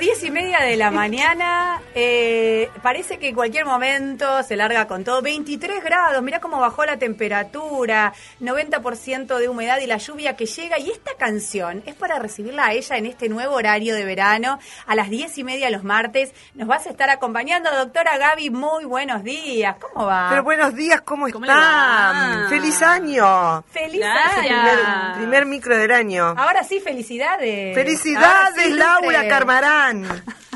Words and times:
Diez 0.00 0.22
y 0.24 0.30
media 0.30 0.60
de 0.60 0.76
la 0.76 0.90
mañana. 0.90 1.80
eh, 1.94 2.68
parece 2.82 3.18
que 3.18 3.28
en 3.28 3.34
cualquier 3.34 3.64
momento 3.64 4.42
se 4.42 4.56
larga 4.56 4.86
con 4.86 5.04
todo. 5.04 5.22
23 5.22 5.82
grados, 5.82 6.22
mirá 6.22 6.40
cómo 6.40 6.58
bajó 6.60 6.84
la 6.84 6.98
temperatura. 6.98 8.12
90% 8.40 9.38
de 9.38 9.48
humedad 9.48 9.78
y 9.80 9.86
la 9.86 9.96
lluvia 9.98 10.36
que 10.36 10.46
llega. 10.46 10.78
Y 10.78 10.90
esta 10.90 11.12
canción 11.18 11.82
es 11.86 11.94
para 11.94 12.18
recibirla 12.18 12.66
a 12.66 12.72
ella 12.72 12.96
en 12.96 13.06
este 13.06 13.28
nuevo 13.28 13.54
horario 13.54 13.94
de 13.94 14.04
verano. 14.04 14.58
A 14.86 14.94
las 14.94 15.08
diez 15.08 15.38
y 15.38 15.44
media 15.44 15.70
los 15.70 15.84
martes. 15.84 16.34
Nos 16.54 16.68
vas 16.68 16.86
a 16.86 16.90
estar 16.90 17.08
acompañando, 17.10 17.70
doctora 17.70 18.18
Gaby. 18.18 18.50
Muy 18.50 18.84
buenos 18.84 19.22
días. 19.22 19.76
¿Cómo 19.80 20.06
va? 20.06 20.26
Pero 20.30 20.42
buenos 20.42 20.74
días, 20.74 21.00
¿cómo, 21.02 21.28
¿Cómo 21.30 21.44
están? 21.46 21.58
va? 21.58 22.48
¡Feliz 22.48 22.82
año! 22.82 23.62
¡Feliz 23.70 24.00
Gracias. 24.00 24.38
año! 24.38 24.62
Primer, 24.62 25.14
primer 25.16 25.46
micro 25.46 25.76
del 25.76 25.92
año. 25.92 26.34
Ahora 26.36 26.64
sí, 26.64 26.80
felicidades. 26.80 27.74
¡Felicidades, 27.74 28.64
sí, 28.64 28.70
Laura. 28.72 29.28
Carmarán! 29.28 30.24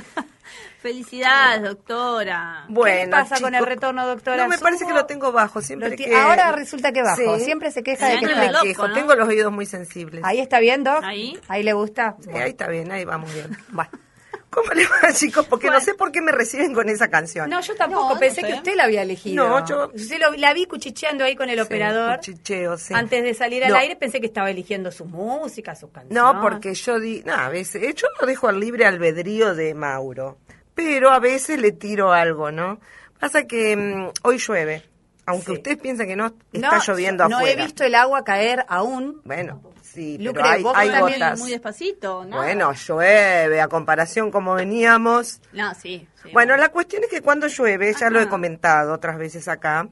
Felicidades, 0.91 1.62
doctora. 1.62 2.65
Bueno, 2.69 3.05
¿Qué 3.06 3.11
pasa 3.11 3.41
con 3.41 3.53
el 3.56 3.67
retorno, 3.67 4.06
doctora? 4.06 4.45
No, 4.45 4.48
me 4.48 4.56
parece 4.59 4.84
¿Subo? 4.84 4.89
que 4.91 4.95
lo 4.95 5.06
tengo 5.06 5.33
bajo. 5.33 5.61
Siempre 5.61 5.97
que... 5.97 6.15
Ahora 6.15 6.53
resulta 6.53 6.93
que 6.93 7.03
bajo. 7.03 7.39
Sí. 7.39 7.45
Siempre 7.45 7.73
se 7.73 7.83
queja 7.83 8.06
de 8.06 8.12
que 8.12 8.19
Siempre 8.19 8.34
está 8.34 8.47
me 8.47 8.53
loco, 8.53 8.65
quejo. 8.65 8.89
¿no? 8.89 8.95
Tengo 8.95 9.15
los 9.17 9.28
oídos 9.28 9.53
muy 9.53 9.67
sensibles. 9.67 10.23
Ahí 10.25 10.39
está 10.39 10.61
bien, 10.61 10.84
Doc. 10.84 11.03
Ahí. 11.03 11.37
Ahí 11.48 11.65
le 11.65 11.73
gusta. 11.73 12.15
Sí, 12.20 12.31
ahí 12.31 12.51
está 12.51 12.69
bien, 12.69 12.93
ahí 12.93 13.05
vamos 13.05 13.34
bien. 13.34 13.56
Bueno. 13.70 13.91
¿Cómo 14.48 14.73
le 14.73 14.84
va, 14.87 15.12
chicos? 15.12 15.45
Porque 15.47 15.69
no 15.70 15.81
sé 15.81 15.95
por 15.95 16.12
qué 16.12 16.23
me 16.23 16.31
reciben 16.33 16.73
con 16.73 16.89
esa 16.89 17.09
canción. 17.09 17.50
No, 17.50 17.61
yo 17.61 17.75
tampoco. 17.75 18.15
No, 18.15 18.21
Pensé 18.21 18.43
no 18.43 18.48
que 18.48 18.55
usted 18.55 18.75
la 18.77 18.84
había 18.84 19.03
elegido. 19.03 19.47
No, 19.48 19.67
yo- 19.67 19.91
Usted 19.93 20.19
lo- 20.21 20.31
la 20.37 20.55
vi 20.55 20.67
cuchicheando 20.67 21.25
ahí 21.25 21.34
con 21.34 21.50
el 21.50 21.56
Sí, 21.59 21.62
operador. 21.62 22.17
cuchicheo, 22.19 22.78
sí. 22.78 22.95
Antes 22.95 23.25
de 23.25 23.34
salir 23.34 23.65
al 23.65 23.73
No. 23.73 23.77
aire 23.78 23.97
pensé 23.97 24.21
que 24.21 24.27
estaba 24.28 24.48
eligiendo 24.50 24.93
su 24.93 25.05
música, 25.05 25.75
sus 25.75 25.91
canciones. 25.91 26.15
No, 26.23 26.41
porque 26.41 26.73
yo 26.75 27.00
di, 27.00 27.23
no, 27.27 27.34
a 27.34 27.48
veces, 27.48 27.93
yo 27.97 28.06
lo 28.21 28.27
dejo 28.27 28.47
al 28.48 28.61
libre 28.61 28.87
albedrío 28.87 29.55
de 29.55 29.75
Mauro, 29.75 30.39
pero 30.77 31.11
a 31.11 31.19
veces 31.19 31.59
le 31.59 31.73
tiro 31.73 32.13
algo, 32.13 32.53
¿no? 32.53 32.79
Pasa 33.19 33.45
que 33.49 33.75
mm, 33.77 34.11
hoy 34.23 34.39
llueve, 34.39 34.85
aunque 35.25 35.47
Sí. 35.47 35.53
ustedes 35.55 35.79
piensan 35.79 36.07
que 36.07 36.15
no 36.15 36.27
está 36.53 36.77
No, 36.77 36.79
lloviendo 36.85 37.29
No 37.29 37.39
afuera. 37.39 37.53
he 37.61 37.65
visto 37.65 37.83
el 37.83 37.95
agua 37.97 38.23
caer 38.23 38.65
aún. 38.69 39.21
Bueno, 39.25 39.63
sí, 39.83 40.19
Lucre, 40.19 40.43
pero 40.43 40.55
hay, 40.55 40.63
vos 40.63 40.75
hay 40.77 40.91
también 40.91 41.19
gotas. 41.21 41.39
Muy 41.41 41.51
despacito, 41.51 42.25
¿no? 42.27 42.37
Bueno, 42.37 42.73
llueve 42.75 43.61
a 43.61 43.69
comparación 43.69 44.31
como 44.31 44.55
veníamos. 44.55 45.41
No, 45.53 45.75
sí. 45.75 46.07
sí. 46.23 46.31
Bueno, 46.33 46.57
la 46.59 46.69
cuestión 46.69 47.03
es 47.05 47.11
que 47.11 47.23
cuando 47.23 47.47
llueve, 47.49 47.93
ya 47.99 48.11
lo 48.11 48.19
he 48.19 48.23
Ajá. 48.23 48.31
comentado 48.31 48.93
otras 48.93 49.17
veces 49.19 49.49
acá, 49.49 49.89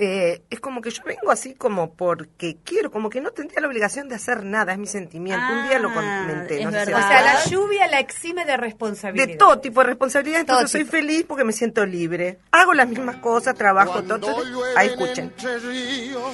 eh, 0.00 0.42
es 0.50 0.60
como 0.60 0.80
que 0.80 0.90
yo 0.90 1.02
vengo 1.04 1.30
así 1.30 1.54
como 1.54 1.94
porque 1.94 2.56
quiero, 2.64 2.90
como 2.90 3.10
que 3.10 3.20
no 3.20 3.30
tendría 3.30 3.60
la 3.60 3.68
obligación 3.68 4.08
de 4.08 4.14
hacer 4.14 4.44
nada, 4.44 4.72
es 4.72 4.78
mi 4.78 4.86
sentimiento. 4.86 5.44
Un 5.52 5.68
día 5.68 5.78
lo 5.78 5.90
Ah, 5.90 5.94
comenté, 6.26 6.64
no 6.64 6.70
es 6.70 6.76
sé 6.76 6.86
si 6.86 6.92
O 6.92 6.96
sea, 6.98 7.22
la 7.22 7.44
lluvia 7.44 7.86
la 7.88 7.98
exime 8.00 8.44
de 8.44 8.56
responsabilidad. 8.56 9.26
de 9.26 9.36
todo 9.36 9.58
tipo 9.60 9.80
de 9.80 9.86
responsabilidad, 9.88 10.40
entonces 10.40 10.70
soy 10.70 10.84
feliz 10.84 11.24
porque 11.28 11.44
me 11.44 11.52
siento 11.52 11.84
libre. 11.84 12.38
Hago 12.50 12.72
las 12.74 12.88
mismas 12.88 13.16
cosas, 13.16 13.54
trabajo, 13.54 14.02
todo. 14.02 14.14
Entonces, 14.16 14.46
ahí 14.76 14.88
en 14.88 14.92
escuchen. 14.94 15.24
Entre 15.26 15.58
ríos, 15.58 16.32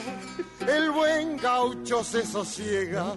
el 0.69 0.91
buen 0.93 1.37
gaucho 1.39 2.05
se 2.05 2.25
sosiega, 2.25 3.15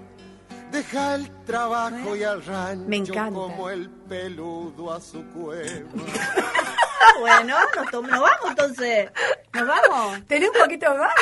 deja 0.72 1.16
el 1.16 1.30
trabajo 1.46 2.16
y 2.16 2.24
al 2.24 2.44
rancho 2.46 2.86
Me 2.88 2.98
encanta. 2.98 3.32
como 3.32 3.70
el 3.70 3.90
peludo 3.90 4.94
a 4.94 5.00
su 5.02 5.24
cueva. 5.28 5.90
Bueno, 7.20 7.56
nos, 7.76 7.92
tom- 7.92 8.08
nos 8.08 8.20
vamos 8.22 8.50
entonces. 8.50 9.10
Nos 9.54 9.68
vamos. 9.68 10.26
¿Tenés 10.28 10.50
un 10.50 10.62
poquito 10.62 10.96
más? 10.96 11.14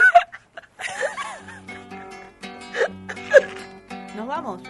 Nos 4.15 4.27
vamos. 4.27 4.61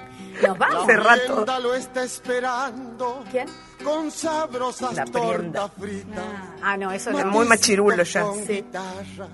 Nos 0.41 0.57
vamos. 0.57 0.83
Hace 0.83 0.95
rato. 0.97 1.59
lo 1.61 1.75
está 1.75 2.03
esperando 2.03 3.23
¿Quién? 3.31 3.47
con 3.83 4.09
sabrosas 4.11 4.93
La 4.95 5.05
tortas 5.05 5.71
fritas. 5.79 6.23
Ah, 6.61 6.77
no, 6.77 6.91
eso. 6.91 7.09
Es 7.11 7.25
muy 7.25 7.45
machirulo 7.45 8.03
ya. 8.03 8.21
Con 8.21 8.45
Sí. 8.45 8.53
guitarra 8.53 9.27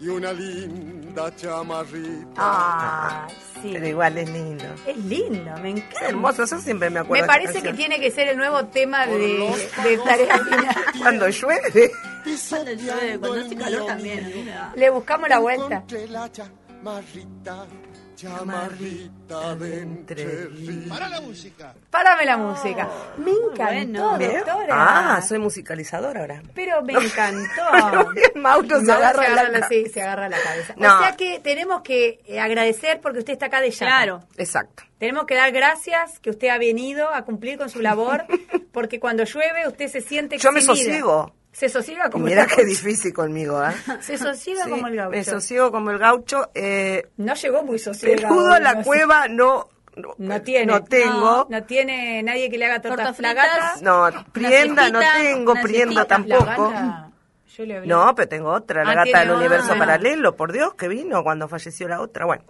y 0.00 0.08
una 0.08 0.32
linda 0.32 0.97
chamarrita. 1.36 2.28
Ah, 2.36 3.28
sí. 3.62 3.70
Pero 3.72 3.86
igual 3.86 4.18
es 4.18 4.30
lindo. 4.30 4.64
Es 4.86 4.96
lindo, 4.96 5.50
me 5.62 5.70
encanta. 5.70 5.96
Es 6.00 6.08
hermoso, 6.08 6.44
yo 6.46 6.58
siempre 6.58 6.90
me 6.90 7.00
acuerdo. 7.00 7.22
Me 7.22 7.26
parece 7.26 7.62
que 7.62 7.72
tiene 7.72 8.00
que 8.00 8.10
ser 8.10 8.28
el 8.28 8.36
nuevo 8.36 8.64
tema 8.66 9.06
de, 9.06 9.18
de 9.84 9.98
Tarea. 9.98 10.40
Cuando 10.98 11.28
llueve. 11.28 11.90
Cuando 12.48 12.72
llueve, 12.72 13.18
cuando 13.18 13.40
hace 13.40 13.56
calor 13.56 13.86
también. 13.86 14.52
Le 14.74 14.90
buscamos 14.90 15.28
la 15.28 15.38
vuelta. 15.38 15.74
Encontré 15.76 16.08
la 16.08 16.30
chamarrita, 16.30 17.66
chamarrita 18.18 19.54
de 19.54 19.80
entre 19.80 20.46
ríos. 20.46 20.88
Párame 21.90 22.24
la 22.24 22.36
música. 22.36 22.88
Me 23.18 23.30
encantó, 23.30 24.16
bueno. 24.16 24.18
Doctora. 24.18 25.14
Ah, 25.16 25.22
soy 25.22 25.38
musicalizador 25.38 26.18
ahora. 26.18 26.42
Pero 26.52 26.82
me 26.82 26.94
encantó. 26.94 27.62
Mauro 28.34 28.80
se 28.80 28.90
agarra 28.90 29.22
se 29.24 29.30
la 29.30 29.40
agarra 29.42 29.58
la, 29.60 29.68
sí, 29.68 29.86
se 29.86 30.02
agarra 30.02 30.28
la 30.28 30.38
cabeza. 30.42 30.74
No. 30.76 30.96
O 30.96 30.98
sea 31.00 31.16
que 31.16 31.38
tenemos 31.38 31.82
que 31.82 32.20
eh, 32.26 32.40
agradecer 32.40 33.00
porque 33.00 33.20
usted 33.20 33.34
está 33.34 33.46
acá 33.46 33.60
de 33.60 33.70
ya. 33.70 33.86
Claro. 33.86 34.24
Exacto. 34.36 34.82
Tenemos 34.98 35.26
que 35.26 35.36
dar 35.36 35.52
gracias 35.52 36.18
que 36.18 36.30
usted 36.30 36.48
ha 36.48 36.58
venido 36.58 37.08
a 37.14 37.22
cumplir 37.24 37.56
con 37.56 37.70
su 37.70 37.80
labor, 37.80 38.26
porque 38.72 38.98
cuando 38.98 39.22
llueve 39.22 39.68
usted 39.68 39.86
se 39.88 40.00
siente 40.00 40.38
Yo 40.38 40.50
me 40.50 40.58
eximida. 40.58 40.84
sosiego. 40.84 41.34
Se 41.58 41.68
sosiega 41.68 42.08
como 42.08 42.24
Mira 42.26 42.42
el 42.42 42.48
qué 42.48 42.56
gaucho. 42.56 42.68
difícil 42.68 43.12
conmigo, 43.12 43.62
¿eh? 43.64 43.72
Se 44.00 44.16
sosiega 44.16 44.64
Sí, 44.64 44.70
como 44.70 44.86
el 44.86 44.94
gaucho. 44.96 45.10
Me 45.10 45.24
sosiego 45.24 45.72
como 45.72 45.90
el 45.90 45.98
gaucho. 45.98 46.50
Eh, 46.54 47.02
No 47.16 47.34
llegó 47.34 47.62
muy 47.64 47.78
sosiegado. 47.80 48.28
peludo 48.34 48.52
a 48.52 48.60
la 48.60 48.74
no 48.74 48.80
sé. 48.82 48.86
cueva 48.86 49.26
no, 49.28 49.68
no, 49.96 50.14
No 50.18 50.42
tiene. 50.42 50.66
No 50.66 50.84
tengo. 50.84 51.46
No 51.50 51.64
tiene 51.64 52.22
nadie 52.22 52.48
que 52.48 52.58
le 52.58 52.66
haga 52.66 52.80
flagatas. 53.12 53.16
fritas. 53.16 53.82
No, 53.82 54.08
prienda 54.32 54.88
no 54.90 55.00
tengo, 55.00 55.54
prienda 55.60 56.04
tampoco. 56.04 56.72
yo 57.56 57.64
le. 57.64 57.80
No, 57.86 58.14
pero 58.14 58.28
tengo 58.28 58.50
otra, 58.52 58.84
la 58.84 58.92
Ah, 58.92 59.04
gata 59.04 59.20
del 59.20 59.30
universo 59.32 59.76
paralelo, 59.76 60.36
por 60.36 60.52
Dios, 60.52 60.74
que 60.74 60.86
vino 60.86 61.24
cuando 61.24 61.48
falleció 61.48 61.88
la 61.88 62.00
otra. 62.00 62.24
Bueno, 62.26 62.44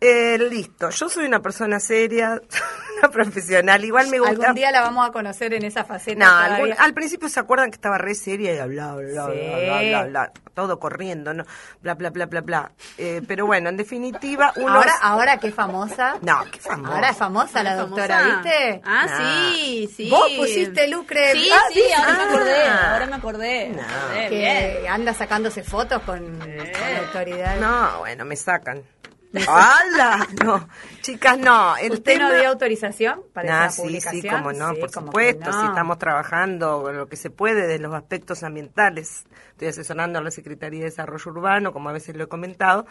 eh, 0.00 0.38
listo. 0.50 0.90
Yo 0.90 1.08
soy 1.08 1.24
una 1.26 1.40
persona 1.40 1.80
seria, 1.80 2.40
una 2.98 3.08
profesional. 3.10 3.84
Igual 3.84 4.08
me 4.08 4.18
gusta. 4.18 4.32
Algún 4.32 4.54
día 4.54 4.70
la 4.70 4.80
vamos 4.82 5.08
a 5.08 5.12
conocer 5.12 5.54
en 5.54 5.64
esa 5.64 5.84
faceta. 5.84 6.24
No, 6.24 6.30
algún- 6.36 6.74
al 6.78 6.92
principio 6.94 7.28
se 7.28 7.40
acuerdan 7.40 7.70
que 7.70 7.76
estaba 7.76 7.96
re 7.98 8.14
seria 8.14 8.52
y 8.52 8.68
bla, 8.68 8.94
bla, 8.94 9.26
Sí. 9.26 9.38
bla, 9.64 9.80
bla, 9.82 10.04
bla, 10.04 10.32
todo 10.54 10.78
corriendo, 10.78 11.32
¿no? 11.34 11.44
Bla, 11.82 11.94
bla, 11.94 12.10
bla, 12.10 12.26
bla, 12.26 12.40
bla. 12.42 12.72
Eh, 12.98 13.22
pero 13.26 13.46
bueno, 13.46 13.68
en 13.70 13.76
definitiva, 13.76 14.52
uno... 14.56 14.68
Ahora, 14.74 14.94
ahora 15.02 15.34
es 15.42 15.54
famosa. 15.54 16.16
No, 16.22 16.44
qué 16.50 16.60
famosa. 16.60 16.94
Ahora 16.94 17.10
es 17.10 17.16
famosa 17.16 17.62
la 17.62 17.76
doctora, 17.76 18.18
Famosa. 18.18 18.42
¿viste? 18.42 18.80
Ah, 18.84 19.06
Nah. 19.06 19.18
sí, 19.52 19.90
sí. 19.96 20.10
Vos 20.10 20.30
pusiste 20.36 20.88
lucre. 20.88 21.32
Sí, 21.32 21.50
Ah, 21.52 21.60
sí, 21.72 21.82
ahora 21.96 22.12
me 22.12 22.18
Ah. 22.22 22.28
acordé. 22.28 22.62
Ahora 22.68 23.06
me 23.06 23.16
acordé. 23.16 23.68
No. 23.68 23.76
Me 23.76 23.82
acordé, 23.82 24.28
que 24.28 24.78
bien. 24.82 24.92
anda 24.92 25.14
sacándose 25.14 25.62
fotos 25.62 26.02
con, 26.02 26.38
con 26.38 26.96
autoridad. 27.04 27.56
No, 27.60 27.98
bueno, 28.00 28.24
me 28.24 28.36
sacan. 28.36 28.82
¡Hala! 29.46 30.26
No, 30.44 30.68
chicas, 31.02 31.38
no. 31.38 31.76
El 31.76 31.92
¿Usted 31.92 32.18
no 32.18 32.32
dio 32.34 32.48
autorización 32.48 33.20
para 33.32 33.62
Ah, 33.62 33.66
esa 33.66 33.76
sí, 33.76 33.82
publicación? 33.82 34.22
sí, 34.22 34.28
como 34.28 34.52
no, 34.52 34.70
Sí, 34.74 34.80
por 34.80 34.90
como 34.92 35.06
supuesto, 35.08 35.50
no. 35.50 35.60
si 35.60 35.66
estamos 35.66 35.98
trabajando 35.98 36.90
lo 36.92 37.06
que 37.06 37.16
se 37.16 37.30
puede 37.30 37.66
de 37.66 37.78
los 37.78 37.92
aspectos 37.94 38.42
ambientales. 38.42 39.24
Estoy 39.50 39.68
asesorando 39.68 40.18
a 40.18 40.22
la 40.22 40.30
Secretaría 40.30 40.80
de 40.80 40.86
Desarrollo 40.86 41.30
Urbano, 41.30 41.72
como 41.72 41.88
a 41.88 41.92
veces 41.92 42.16
lo 42.16 42.24
he 42.24 42.28
comentado, 42.28 42.86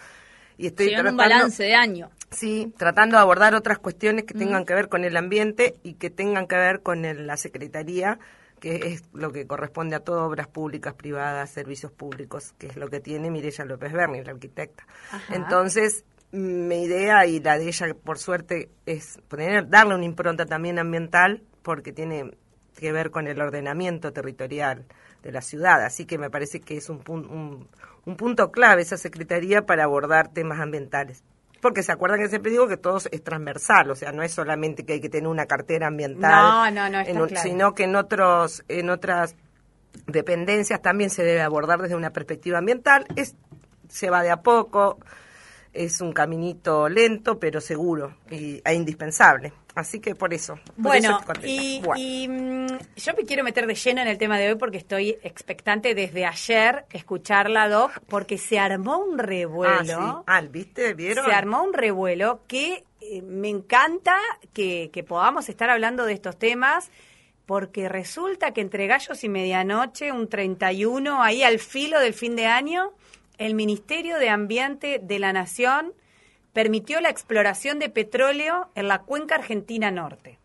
y 0.57 0.67
estoy 0.67 0.87
Llevan 0.89 1.07
un 1.07 1.17
tratando, 1.17 1.35
balance 1.35 1.63
de 1.63 1.75
año. 1.75 2.09
sí, 2.31 2.73
tratando 2.77 3.17
de 3.17 3.21
abordar 3.21 3.55
otras 3.55 3.79
cuestiones 3.79 4.25
que 4.25 4.33
tengan 4.33 4.65
que 4.65 4.73
ver 4.73 4.87
con 4.89 5.03
el 5.03 5.17
ambiente 5.17 5.75
y 5.83 5.95
que 5.95 6.09
tengan 6.09 6.47
que 6.47 6.55
ver 6.55 6.81
con 6.81 7.05
el- 7.05 7.27
la 7.27 7.37
Secretaría, 7.37 8.19
que 8.59 8.93
es 8.93 9.03
lo 9.13 9.31
que 9.31 9.45
corresponde 9.45 9.95
a 9.97 9.99
todas 9.99 10.23
obras 10.25 10.47
públicas, 10.47 10.93
privadas, 10.93 11.49
servicios 11.49 11.91
públicos, 11.91 12.53
que 12.57 12.67
es 12.67 12.77
lo 12.77 12.87
que 12.89 12.99
tiene 13.01 13.29
Mireya 13.29 13.65
López 13.65 13.91
Berni, 13.91 14.23
la 14.23 14.31
arquitecta. 14.31 14.85
Entonces, 15.29 16.03
mi 16.35 16.83
idea 16.83 17.25
y 17.25 17.39
la 17.39 17.57
de 17.57 17.67
ella, 17.67 17.87
por 18.03 18.17
suerte, 18.19 18.69
es 18.85 19.19
poner, 19.27 19.69
darle 19.69 19.95
una 19.95 20.05
impronta 20.05 20.45
también 20.45 20.77
ambiental, 20.79 21.43
porque 21.63 21.91
tiene 21.91 22.31
que 22.77 22.91
ver 22.91 23.09
con 23.11 23.27
el 23.27 23.39
ordenamiento 23.41 24.11
territorial 24.13 24.85
de 25.23 25.31
la 25.31 25.41
ciudad. 25.41 25.83
Así 25.83 26.05
que 26.05 26.17
me 26.17 26.29
parece 26.29 26.59
que 26.59 26.77
es 26.77 26.89
un, 26.89 27.01
un, 27.07 27.67
un 28.05 28.15
punto 28.17 28.51
clave 28.51 28.81
esa 28.81 28.97
secretaría 28.97 29.65
para 29.65 29.85
abordar 29.85 30.27
temas 30.33 30.59
ambientales. 30.59 31.23
Porque 31.61 31.81
se 31.83 31.91
acuerdan 31.91 32.19
que 32.19 32.27
siempre 32.29 32.51
digo 32.51 32.67
que 32.67 32.77
todo 32.77 32.97
es 33.09 33.23
transversal, 33.23 33.89
o 33.89 33.95
sea, 33.95 34.11
no 34.11 34.21
es 34.21 34.31
solamente 34.33 34.85
que 34.85 34.93
hay 34.93 34.99
que 35.01 35.09
tener 35.09 35.27
una 35.27 35.45
cartera 35.47 35.87
ambiental, 35.87 36.71
No, 36.71 36.83
no, 36.83 36.89
no, 36.89 36.99
está 36.99 37.11
en 37.11 37.21
un- 37.21 37.27
claro. 37.29 37.49
sino 37.49 37.73
que 37.73 37.83
en 37.85 37.95
otros, 37.95 38.63
en 38.67 38.89
otras 38.91 39.35
dependencias 40.05 40.81
también 40.81 41.09
se 41.09 41.23
debe 41.23 41.41
abordar 41.41 41.81
desde 41.81 41.95
una 41.95 42.11
perspectiva 42.11 42.59
ambiental. 42.59 43.05
Es, 43.15 43.35
se 43.89 44.09
va 44.09 44.21
de 44.21 44.31
a 44.31 44.41
poco, 44.41 44.99
es 45.75 46.01
un 46.01 46.13
caminito 46.13 46.89
lento 46.89 47.37
pero 47.37 47.61
seguro 47.61 48.15
y, 48.31 48.61
e 48.63 48.73
indispensable. 48.73 49.53
Así 49.75 49.99
que 49.99 50.15
por 50.15 50.33
eso. 50.33 50.55
por 50.55 50.75
Bueno, 50.77 51.19
eso 51.19 51.45
y, 51.45 51.81
Bueno. 51.81 52.01
y, 52.01 52.27
mm, 52.29 52.67
yo 52.95 53.13
me 53.13 53.25
quiero 53.25 53.43
meter 53.43 53.67
de 53.67 53.75
lleno 53.75 54.01
en 54.01 54.07
el 54.07 54.17
tema 54.17 54.39
de 54.39 54.49
hoy 54.49 54.55
porque 54.55 54.77
estoy 54.77 55.17
expectante 55.21 55.93
desde 55.93 56.25
ayer 56.25 56.85
escucharla, 56.91 57.67
Doc, 57.67 57.99
porque 58.07 58.37
se 58.37 58.57
armó 58.57 58.97
un 58.99 59.17
revuelo. 59.17 59.73
Ah, 59.77 59.83
sí. 59.83 60.23
Ah, 60.27 60.41
¿viste? 60.49 60.93
¿Vieron? 60.93 61.25
Se 61.25 61.33
armó 61.33 61.61
un 61.61 61.73
revuelo 61.73 62.39
que 62.47 62.85
eh, 63.01 63.21
me 63.21 63.49
encanta 63.49 64.17
que, 64.53 64.89
que 64.93 65.03
podamos 65.03 65.49
estar 65.49 65.69
hablando 65.69 66.05
de 66.05 66.13
estos 66.13 66.39
temas 66.39 66.89
porque 67.45 67.89
resulta 67.89 68.51
que 68.51 68.61
entre 68.61 68.87
gallos 68.87 69.23
y 69.23 69.29
medianoche, 69.29 70.11
un 70.11 70.27
31, 70.27 71.21
ahí 71.21 71.43
al 71.43 71.59
filo 71.59 71.99
del 71.99 72.13
fin 72.13 72.35
de 72.35 72.47
año, 72.47 72.93
el 73.37 73.55
Ministerio 73.55 74.17
de 74.17 74.29
Ambiente 74.29 74.99
de 75.01 75.19
la 75.19 75.33
Nación 75.33 75.93
permitió 76.53 77.01
la 77.01 77.09
exploración 77.09 77.79
de 77.79 77.89
petróleo 77.89 78.69
en 78.75 78.87
la 78.87 78.99
cuenca 79.01 79.35
argentina 79.35 79.91
norte. 79.91 80.39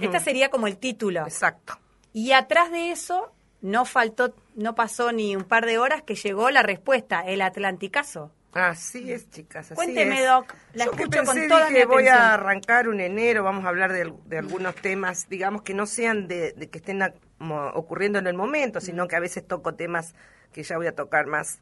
Este 0.00 0.20
sería 0.20 0.50
como 0.50 0.66
el 0.66 0.76
título. 0.78 1.22
Exacto. 1.22 1.78
Y 2.12 2.32
atrás 2.32 2.70
de 2.70 2.90
eso 2.92 3.32
no 3.60 3.84
faltó, 3.84 4.34
no 4.54 4.74
pasó 4.74 5.10
ni 5.12 5.34
un 5.36 5.44
par 5.44 5.66
de 5.66 5.78
horas 5.78 6.02
que 6.02 6.14
llegó 6.14 6.50
la 6.50 6.62
respuesta, 6.62 7.20
el 7.20 7.40
Atlanticazo. 7.42 8.30
Así 8.52 9.12
es, 9.12 9.28
chicas. 9.30 9.66
Así 9.72 9.74
Cuénteme, 9.74 10.20
es. 10.20 10.26
Doc. 10.28 10.54
La 10.74 10.84
Yo 10.84 10.90
que 10.92 11.02
escucho 11.02 11.24
con 11.24 11.34
pensé, 11.34 11.48
toda 11.48 11.66
dije, 11.66 11.80
mi 11.86 11.92
voy 11.92 12.06
a 12.06 12.34
arrancar 12.34 12.88
un 12.88 13.00
enero, 13.00 13.42
vamos 13.42 13.64
a 13.64 13.68
hablar 13.68 13.92
de, 13.92 14.02
al- 14.02 14.14
de 14.26 14.38
algunos 14.38 14.76
temas, 14.76 15.28
digamos, 15.28 15.62
que 15.62 15.74
no 15.74 15.86
sean 15.86 16.28
de, 16.28 16.52
de 16.52 16.70
que 16.70 16.78
estén 16.78 17.02
a- 17.02 17.12
como 17.38 17.66
ocurriendo 17.70 18.20
en 18.20 18.28
el 18.28 18.34
momento, 18.34 18.80
sino 18.80 19.08
que 19.08 19.16
a 19.16 19.20
veces 19.20 19.44
toco 19.46 19.74
temas 19.74 20.14
que 20.52 20.62
ya 20.62 20.76
voy 20.76 20.86
a 20.86 20.94
tocar 20.94 21.26
más 21.26 21.58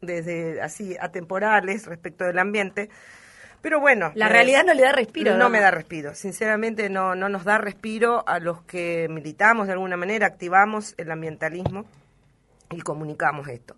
desde 0.00 0.60
así 0.60 0.96
atemporales 1.00 1.86
respecto 1.86 2.24
del 2.24 2.38
ambiente. 2.38 2.90
Pero 3.62 3.80
bueno. 3.80 4.12
La 4.14 4.26
eh, 4.26 4.30
realidad 4.30 4.64
no 4.64 4.74
le 4.74 4.82
da 4.82 4.92
respiro. 4.92 5.36
no 5.36 5.48
me 5.48 5.60
da 5.60 5.70
respiro. 5.70 6.14
Sinceramente 6.14 6.88
no, 6.88 7.14
no 7.14 7.28
nos 7.28 7.44
da 7.44 7.58
respiro 7.58 8.26
a 8.28 8.38
los 8.38 8.62
que 8.62 9.08
militamos 9.10 9.66
de 9.66 9.72
alguna 9.72 9.96
manera, 9.96 10.26
activamos 10.26 10.94
el 10.98 11.10
ambientalismo 11.10 11.84
y 12.70 12.80
comunicamos 12.80 13.48
esto. 13.48 13.76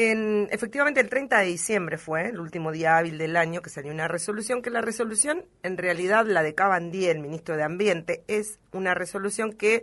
En, 0.00 0.46
efectivamente, 0.52 1.00
el 1.00 1.08
30 1.08 1.40
de 1.40 1.46
diciembre 1.46 1.98
fue 1.98 2.28
el 2.28 2.38
último 2.38 2.70
día 2.70 2.98
hábil 2.98 3.18
del 3.18 3.36
año 3.36 3.62
que 3.62 3.70
salió 3.70 3.92
una 3.92 4.06
resolución, 4.06 4.62
que 4.62 4.70
la 4.70 4.80
resolución, 4.80 5.44
en 5.64 5.76
realidad, 5.76 6.24
la 6.24 6.44
de 6.44 6.54
Cabandier, 6.54 7.16
el 7.16 7.22
ministro 7.22 7.56
de 7.56 7.64
Ambiente, 7.64 8.22
es 8.28 8.60
una 8.70 8.94
resolución 8.94 9.52
que 9.52 9.82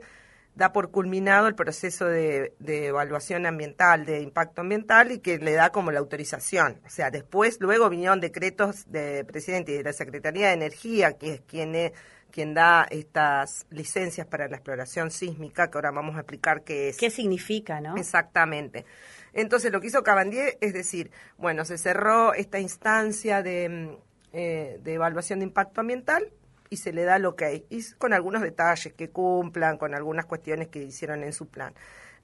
da 0.56 0.72
por 0.72 0.90
culminado 0.90 1.48
el 1.48 1.56
proceso 1.56 2.06
de, 2.06 2.54
de 2.60 2.88
evaluación 2.88 3.46
ambiental, 3.46 4.06
de 4.06 4.22
impacto 4.22 4.62
ambiental, 4.62 5.12
y 5.12 5.20
que 5.20 5.38
le 5.38 5.52
da 5.54 5.72
como 5.72 5.92
la 5.92 6.00
autorización. 6.00 6.82
O 6.86 6.90
sea, 6.90 7.12
después, 7.12 7.58
luego 7.60 7.90
vinieron 7.90 8.22
decretos 8.22 8.90
de 8.90 9.26
presidente 9.26 9.74
y 9.74 9.78
de 9.78 9.84
la 9.84 9.94
Secretaría 9.94 10.48
de 10.48 10.54
Energía, 10.54 11.18
que 11.18 11.34
es 11.36 11.42
quien, 11.42 11.76
es- 11.76 11.92
quien 12.32 12.54
da 12.54 12.86
estas 12.90 13.66
licencias 13.70 14.28
para 14.28 14.48
la 14.48 14.56
exploración 14.58 15.12
sísmica, 15.12 15.70
que 15.70 15.78
ahora 15.78 15.92
vamos 15.92 16.16
a 16.16 16.20
explicar 16.20 16.64
qué 16.64 16.90
es. 16.90 16.98
¿Qué 16.98 17.10
significa, 17.10 17.80
no? 17.82 17.96
Exactamente. 17.98 18.86
Entonces, 19.34 19.72
lo 19.72 19.82
que 19.82 19.88
hizo 19.88 20.04
Cabandier 20.04 20.58
es 20.62 20.74
decir, 20.74 21.12
bueno, 21.38 21.66
se 21.66 21.78
cerró 21.78 22.34
esta 22.34 22.60
instancia 22.60 23.44
de, 23.44 23.98
eh, 24.32 24.80
de 24.82 24.94
evaluación 24.94 25.40
de 25.40 25.46
impacto 25.46 25.82
ambiental 25.82 26.30
y 26.70 26.78
se 26.78 26.94
le 26.94 27.04
da 27.04 27.20
que 27.36 27.46
hay, 27.46 27.66
y 27.70 27.84
con 27.94 28.14
algunos 28.14 28.42
detalles 28.42 28.94
que 28.94 29.10
cumplan, 29.10 29.78
con 29.78 29.94
algunas 29.94 30.26
cuestiones 30.26 30.68
que 30.70 30.84
hicieron 30.84 31.24
en 31.24 31.34
su 31.34 31.48
plan. 31.48 31.74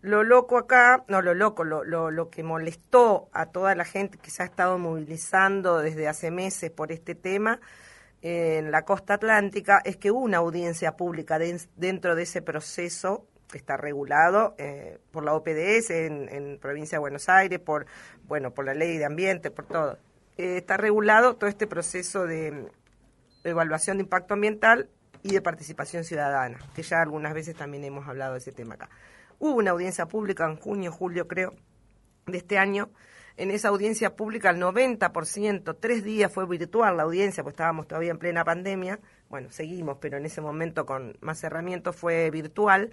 Lo 0.01 0.23
loco 0.23 0.57
acá, 0.57 1.03
no 1.07 1.21
lo 1.21 1.33
loco, 1.35 1.63
lo, 1.63 1.83
lo, 1.83 2.09
lo 2.09 2.29
que 2.29 2.41
molestó 2.41 3.29
a 3.33 3.45
toda 3.47 3.75
la 3.75 3.85
gente 3.85 4.17
que 4.17 4.31
se 4.31 4.41
ha 4.41 4.45
estado 4.45 4.79
movilizando 4.79 5.77
desde 5.79 6.07
hace 6.07 6.31
meses 6.31 6.71
por 6.71 6.91
este 6.91 7.13
tema 7.13 7.59
en 8.23 8.71
la 8.71 8.83
costa 8.83 9.15
atlántica 9.15 9.81
es 9.83 9.97
que 9.97 10.11
hubo 10.11 10.19
una 10.19 10.37
audiencia 10.37 10.95
pública 10.95 11.39
den- 11.39 11.59
dentro 11.75 12.15
de 12.15 12.23
ese 12.23 12.41
proceso 12.41 13.25
que 13.51 13.57
está 13.57 13.77
regulado 13.77 14.55
eh, 14.57 14.99
por 15.11 15.23
la 15.23 15.33
OPDS 15.33 15.89
en, 15.91 16.29
en 16.29 16.57
provincia 16.59 16.97
de 16.97 16.99
Buenos 17.01 17.29
Aires, 17.29 17.59
por 17.59 17.85
bueno, 18.27 18.51
por 18.51 18.65
la 18.65 18.73
ley 18.73 18.97
de 18.97 19.05
ambiente, 19.05 19.51
por 19.51 19.65
todo. 19.65 19.97
Eh, 20.37 20.57
está 20.57 20.77
regulado 20.77 21.35
todo 21.35 21.49
este 21.49 21.67
proceso 21.67 22.25
de 22.25 22.69
evaluación 23.43 23.97
de 23.97 24.03
impacto 24.03 24.33
ambiental 24.33 24.89
y 25.23 25.33
de 25.33 25.41
participación 25.41 26.03
ciudadana, 26.03 26.59
que 26.75 26.83
ya 26.83 27.01
algunas 27.01 27.33
veces 27.33 27.55
también 27.55 27.83
hemos 27.83 28.07
hablado 28.07 28.33
de 28.33 28.39
ese 28.39 28.51
tema 28.51 28.75
acá. 28.75 28.89
Hubo 29.39 29.55
una 29.55 29.71
audiencia 29.71 30.07
pública 30.07 30.45
en 30.45 30.55
junio, 30.55 30.91
julio 30.91 31.27
creo, 31.27 31.53
de 32.27 32.37
este 32.37 32.57
año. 32.57 32.89
En 33.37 33.49
esa 33.49 33.69
audiencia 33.69 34.15
pública 34.15 34.49
el 34.49 34.57
90%, 34.57 35.77
tres 35.79 36.03
días 36.03 36.31
fue 36.31 36.45
virtual 36.45 36.97
la 36.97 37.03
audiencia, 37.03 37.43
pues 37.43 37.53
estábamos 37.53 37.87
todavía 37.87 38.11
en 38.11 38.19
plena 38.19 38.43
pandemia. 38.43 38.99
Bueno, 39.29 39.49
seguimos, 39.51 39.97
pero 39.99 40.17
en 40.17 40.25
ese 40.25 40.41
momento 40.41 40.85
con 40.85 41.17
más 41.21 41.43
herramientas 41.43 41.95
fue 41.95 42.29
virtual. 42.29 42.91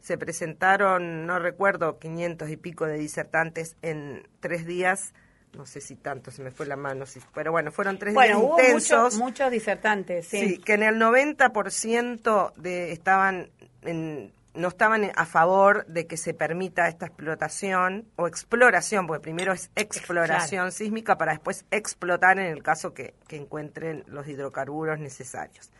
Se 0.00 0.18
presentaron, 0.18 1.26
no 1.26 1.38
recuerdo, 1.38 1.98
500 1.98 2.50
y 2.50 2.56
pico 2.56 2.86
de 2.86 2.98
disertantes 2.98 3.76
en 3.82 4.28
tres 4.40 4.66
días. 4.66 5.14
No 5.52 5.64
sé 5.64 5.80
si 5.80 5.96
tanto, 5.96 6.30
se 6.30 6.42
me 6.42 6.50
fue 6.50 6.66
la 6.66 6.76
mano, 6.76 7.06
sí, 7.06 7.20
pero 7.34 7.50
bueno, 7.50 7.72
fueron 7.72 7.98
tres 7.98 8.12
Bueno, 8.12 8.36
días 8.40 8.44
hubo 8.46 8.60
intensos. 8.60 9.00
muchos, 9.02 9.18
muchos 9.18 9.50
disertantes, 9.50 10.26
sí. 10.28 10.38
Sí, 10.50 10.58
que 10.58 10.74
en 10.74 10.82
el 10.82 10.98
90% 10.98 12.52
de 12.56 12.92
estaban 12.92 13.50
en- 13.82 14.32
no 14.54 14.68
estaban 14.68 15.10
a 15.14 15.26
favor 15.26 15.84
de 15.86 16.06
que 16.06 16.16
se 16.16 16.32
permita 16.32 16.88
esta 16.88 17.06
explotación 17.06 18.06
o 18.16 18.26
exploración, 18.26 19.06
porque 19.06 19.20
primero 19.22 19.52
es 19.52 19.70
exploración 19.76 20.72
sísmica 20.72 21.18
para 21.18 21.32
después 21.32 21.66
explotar 21.70 22.38
en 22.38 22.46
el 22.46 22.62
caso 22.62 22.94
que, 22.94 23.14
que 23.28 23.36
encuentren 23.36 24.02
los 24.06 24.26
hidrocarburos 24.26 24.98
necesarios. 24.98 25.70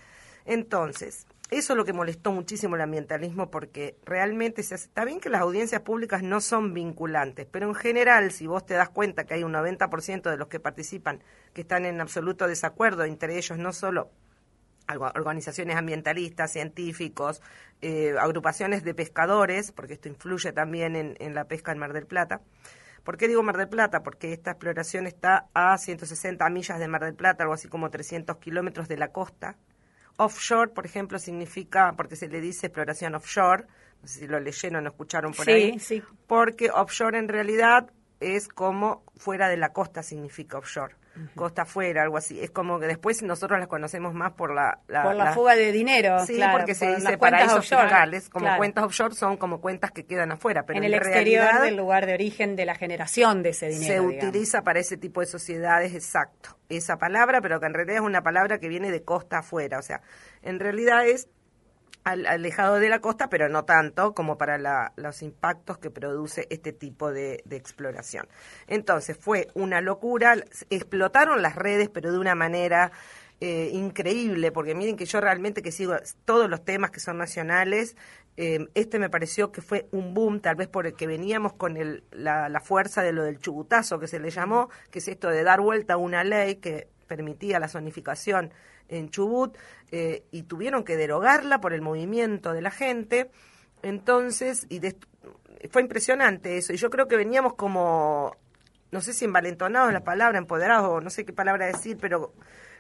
Entonces, 0.45 1.27
eso 1.51 1.73
es 1.73 1.77
lo 1.77 1.85
que 1.85 1.93
molestó 1.93 2.33
muchísimo 2.33 2.75
el 2.75 2.83
ambientalismo 2.83 3.51
porque 3.51 3.97
realmente 4.05 4.63
se 4.65 4.75
hace- 4.75 4.87
está 4.87 5.05
bien 5.05 5.21
que 5.21 5.29
las 5.31 5.43
audiencias 5.43 5.83
públicas 5.83 6.23
no 6.23 6.41
son 6.41 6.75
vinculantes, 6.75 7.47
pero 7.51 7.69
en 7.69 7.75
general, 7.75 8.33
si 8.33 8.47
vos 8.49 8.67
te 8.67 8.75
das 8.75 8.89
cuenta 8.89 9.25
que 9.25 9.35
hay 9.35 9.45
un 9.45 9.53
90% 9.53 10.31
de 10.31 10.37
los 10.37 10.49
que 10.49 10.59
participan 10.61 11.23
que 11.53 11.61
están 11.61 11.85
en 11.87 12.01
absoluto 12.01 12.49
desacuerdo, 12.49 13.05
entre 13.05 13.37
ellos 13.39 13.59
no 13.59 13.73
solo 13.73 14.11
organizaciones 14.89 15.77
ambientalistas, 15.77 16.53
científicos, 16.53 17.43
eh, 17.81 18.15
agrupaciones 18.21 18.85
de 18.85 18.95
pescadores, 18.95 19.73
porque 19.73 19.95
esto 19.95 20.09
influye 20.09 20.53
también 20.53 20.95
en, 20.95 21.17
en 21.19 21.35
la 21.35 21.45
pesca 21.47 21.73
en 21.73 21.79
Mar 21.79 21.93
del 21.93 22.07
Plata. 22.07 22.41
¿Por 23.03 23.17
qué 23.17 23.27
digo 23.29 23.43
Mar 23.43 23.57
del 23.57 23.69
Plata? 23.69 24.03
Porque 24.05 24.33
esta 24.33 24.53
exploración 24.53 25.07
está 25.09 25.47
a 25.55 25.77
160 25.79 26.49
millas 26.51 26.79
de 26.79 26.89
Mar 26.89 27.05
del 27.05 27.15
Plata, 27.15 27.43
algo 27.45 27.55
así 27.55 27.69
como 27.69 27.91
300 27.91 28.37
kilómetros 28.39 28.87
de 28.89 28.97
la 28.97 29.09
costa. 29.13 29.57
Offshore, 30.19 30.71
por 30.71 30.87
ejemplo, 30.87 31.19
significa, 31.19 31.93
porque 31.97 32.17
se 32.17 32.29
le 32.29 32.41
dice 32.41 32.67
exploración 32.69 33.15
offshore, 33.15 33.65
no 34.03 34.09
sé 34.09 34.21
si 34.21 34.27
lo 34.27 34.41
leyeron 34.41 34.87
o 34.87 34.89
escucharon 34.91 35.33
por 35.33 35.45
Sí, 35.45 35.51
ahí, 35.51 35.79
sí. 35.79 36.03
porque 36.27 36.71
offshore 36.71 37.19
en 37.19 37.29
realidad 37.29 37.91
es 38.21 38.49
como 38.49 39.05
fuera 39.17 39.49
de 39.49 39.57
la 39.59 39.73
costa 39.73 40.03
significa 40.03 40.59
offshore, 40.59 40.95
costa 41.35 41.63
afuera, 41.63 42.03
algo 42.03 42.17
así. 42.17 42.41
Es 42.41 42.51
como 42.51 42.79
que 42.79 42.87
después 42.87 43.23
nosotros 43.23 43.59
las 43.59 43.69
conocemos 43.69 44.15
más 44.15 44.33
por 44.33 44.55
la... 44.55 44.81
por 44.87 45.15
la, 45.15 45.33
fuga 45.33 45.55
de 45.55 45.73
dinero, 45.73 46.19
Sí, 46.27 46.35
claro, 46.37 46.59
porque 46.59 46.75
se 46.75 46.95
dice 46.95 47.19
paraísos 47.19 47.59
offshore, 47.59 47.83
fiscales, 47.83 48.29
como 48.29 48.45
claro. 48.45 48.59
cuentas 48.59 48.85
offshore 48.85 49.15
son 49.15 49.37
como 49.37 49.61
cuentas 49.61 49.91
que 49.93 50.05
quedan 50.05 50.33
afuera, 50.33 50.65
pero 50.65 50.79
en 50.79 50.85
en, 50.85 50.93
el 50.93 50.95
exterior 50.95 51.45
realidad 51.45 51.65
del 51.65 51.77
lugar 51.77 52.07
de 52.07 52.15
origen 52.15 52.57
de 52.57 52.65
la 52.65 52.75
generación 52.75 53.43
de 53.43 53.51
ese 53.51 53.69
dinero. 53.69 53.87
se 53.87 54.01
digamos. 54.01 54.25
utiliza 54.25 54.63
para 54.63 54.81
ese 54.81 54.97
tipo 54.97 55.21
de 55.21 55.27
sociedades, 55.27 55.95
exacto, 55.95 56.57
esa 56.69 56.97
palabra, 56.97 57.41
pero 57.41 57.61
que 57.61 57.67
en 57.67 57.75
realidad 57.75 57.97
es 57.97 58.03
una 58.03 58.23
palabra 58.23 58.59
que 58.59 58.69
viene 58.69 58.91
de 58.91 59.03
costa 59.03 59.39
afuera, 59.39 59.79
o 59.79 59.83
sea, 59.83 60.01
en 60.43 60.61
realidad 60.61 61.07
es 61.07 61.29
alejado 62.07 62.77
de 62.77 62.89
la 62.89 63.01
costa, 63.01 63.29
pero 63.29 63.49
no 63.49 63.65
tanto 63.65 64.15
como 64.15 64.39
para 64.39 64.59
la- 64.59 64.93
los 64.97 65.23
impactos 65.23 65.79
que 65.79 65.91
produce 65.91 66.47
este 66.51 66.73
tipo 66.73 67.13
de, 67.13 67.43
exploración. 67.51 68.29
Entonces 68.67 69.17
fue 69.19 69.49
una 69.55 69.81
locura, 69.81 70.37
explotaron 70.71 71.43
las 71.43 71.57
redes, 71.57 71.89
pero 71.89 72.13
de 72.13 72.19
una 72.19 72.35
manera 72.35 72.93
eh, 73.41 73.71
increíble, 73.73 74.51
porque 74.53 74.75
miren 74.75 74.97
que 74.97 75.05
yo 75.05 75.21
realmente 75.21 75.61
que 75.63 75.71
sigo 75.73 75.95
todos 76.25 76.49
los 76.49 76.65
temas 76.65 76.91
que 76.91 77.01
son 77.01 77.19
nacionales, 77.19 77.97
eh, 78.39 78.67
este 78.75 78.99
me 78.99 79.11
pareció 79.11 79.53
que 79.53 79.61
fue 79.61 79.89
un 79.93 80.15
boom, 80.15 80.41
tal 80.41 80.57
vez 80.57 80.69
porque 80.69 81.07
veníamos 81.07 81.53
con 81.55 81.77
el, 81.77 82.05
la, 82.13 82.49
la 82.49 82.61
fuerza 82.61 83.03
de 83.03 83.13
lo 83.13 83.25
del 83.25 83.39
chubutazo 83.39 83.99
que 83.99 84.07
se 84.07 84.21
le 84.21 84.31
llamó, 84.31 84.71
que 84.91 85.01
es 85.01 85.09
esto 85.09 85.29
de 85.29 85.43
dar 85.43 85.61
vuelta 85.61 85.95
a 85.95 85.97
una 85.99 86.25
ley 86.25 86.57
que 86.57 86.89
permitía 87.07 87.59
la 87.61 87.69
zonificación 87.69 88.53
en 88.89 89.09
Chubut 89.11 89.57
eh, 89.91 90.25
y 90.31 90.43
tuvieron 90.45 90.85
que 90.85 90.97
derogarla 90.97 91.61
por 91.61 91.73
el 91.73 91.83
movimiento 91.83 92.53
de 92.53 92.61
la 92.63 92.71
gente. 92.71 93.31
Entonces, 93.83 94.67
y 94.69 94.79
de- 94.81 94.97
fue 95.71 95.83
impresionante 95.83 96.57
eso. 96.59 96.73
Y 96.73 96.77
yo 96.77 96.91
creo 96.91 97.09
que 97.09 97.17
veníamos 97.17 97.55
como, 97.55 98.37
no 98.91 99.01
sé 99.01 99.13
si 99.13 99.25
envalentonados 99.25 99.93
la 99.93 100.05
palabra, 100.05 100.39
empoderados, 100.39 100.89
o 100.91 101.01
no 101.01 101.11
sé 101.11 101.25
qué 101.25 101.33
palabra 101.33 101.67
decir, 101.67 101.97
pero 102.01 102.33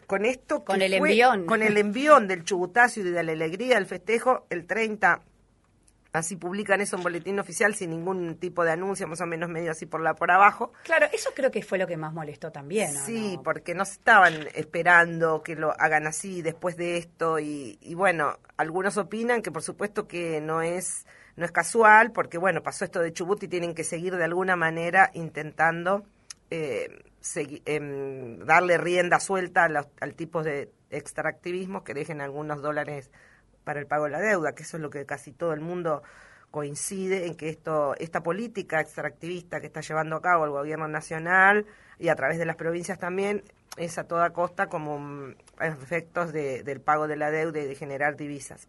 con 0.07 0.25
esto. 0.25 0.65
Con 0.65 0.83
el 0.83 0.97
fue- 0.99 1.11
envión. 1.11 1.47
Con 1.47 1.63
el 1.63 1.77
envión 1.77 2.29
del 2.29 2.45
chubutazo 2.45 3.01
y 3.01 3.03
de 3.05 3.23
la 3.23 3.33
alegría 3.33 3.77
del 3.77 3.87
festejo, 3.87 4.47
el 4.51 4.67
30 4.67 5.23
así 6.17 6.37
publican 6.37 6.81
eso 6.81 6.97
en 6.97 7.03
boletín 7.03 7.39
oficial 7.39 7.75
sin 7.75 7.91
ningún 7.91 8.37
tipo 8.37 8.65
de 8.65 8.73
anuncio, 8.73 9.07
más 9.07 9.21
o 9.21 9.27
menos 9.27 9.49
medio 9.49 9.71
así 9.71 9.87
por 9.87 10.01
la 10.01 10.15
por 10.15 10.31
abajo. 10.31 10.73
Claro, 10.85 11.07
eso 11.13 11.31
creo 11.35 11.51
que 11.51 11.63
fue 11.63 11.79
lo 11.79 11.87
que 11.87 11.97
más 11.97 12.13
molestó 12.13 12.51
también. 12.51 12.97
¿o 12.97 13.01
Sí, 13.05 13.37
no? 13.37 13.43
porque 13.43 13.75
no 13.75 13.85
se 13.85 13.93
estaban 13.93 14.35
esperando 14.55 15.43
que 15.43 15.55
lo 15.57 15.73
hagan 15.81 16.07
así 16.07 16.43
después 16.43 16.77
de 16.77 16.97
esto 16.97 17.39
y, 17.39 17.79
y 17.81 17.95
bueno, 17.95 18.39
algunos 18.57 18.97
opinan 18.97 19.43
que 19.43 19.53
por 19.53 19.63
supuesto 19.63 20.09
que 20.09 20.41
no 20.41 20.63
es 20.63 21.07
no 21.37 21.45
es 21.45 21.53
casual 21.53 22.13
porque 22.13 22.39
bueno, 22.39 22.63
pasó 22.63 22.85
esto 22.85 23.01
de 23.01 23.13
Chubut 23.13 23.43
y 23.43 23.49
tienen 23.49 23.75
que 23.75 23.85
seguir 23.85 24.17
de 24.17 24.25
alguna 24.25 24.57
manera 24.57 25.11
intentando 25.15 26.05
eh, 26.51 26.89
em, 27.65 28.39
darle 28.47 28.79
rienda 28.79 29.21
suelta 29.21 29.65
a 29.65 29.69
los- 29.69 29.89
al 30.01 30.15
tipo 30.15 30.43
de 30.43 30.71
extractivismo 30.91 31.85
que 31.85 31.95
dejen 31.95 32.21
algunos 32.21 32.63
dólares 32.63 33.11
para 33.67 33.81
el 33.81 33.87
pago 33.87 34.05
de 34.05 34.11
la 34.13 34.21
deuda, 34.21 34.55
que 34.55 34.63
eso 34.63 34.77
es 34.77 34.83
lo 34.83 34.91
que 34.91 35.05
casi 35.05 35.33
todo 35.33 35.53
el 35.53 35.61
mundo 35.61 36.05
coincide 36.53 37.27
en 37.27 37.35
que 37.35 37.49
esto 37.49 37.97
esta 37.99 38.23
política 38.23 38.81
extractivista 38.81 39.61
que 39.61 39.67
está 39.67 39.81
llevando 39.81 40.15
a 40.17 40.23
cabo 40.23 40.45
el 40.45 40.53
gobierno 40.53 40.87
nacional 40.87 41.67
y 41.99 42.09
a 42.09 42.15
través 42.15 42.39
de 42.39 42.47
las 42.47 42.55
provincias 42.55 43.01
también 43.01 43.43
es 43.77 43.99
a 43.99 44.05
toda 44.05 44.31
costa 44.31 44.69
como 44.69 45.01
mm, 45.01 45.35
efectos 45.61 46.33
de- 46.33 46.63
del 46.63 46.81
pago 46.81 47.09
de 47.09 47.17
la 47.17 47.33
deuda 47.33 47.59
y 47.61 47.67
de 47.67 47.75
generar 47.75 48.17
divisas. 48.17 48.69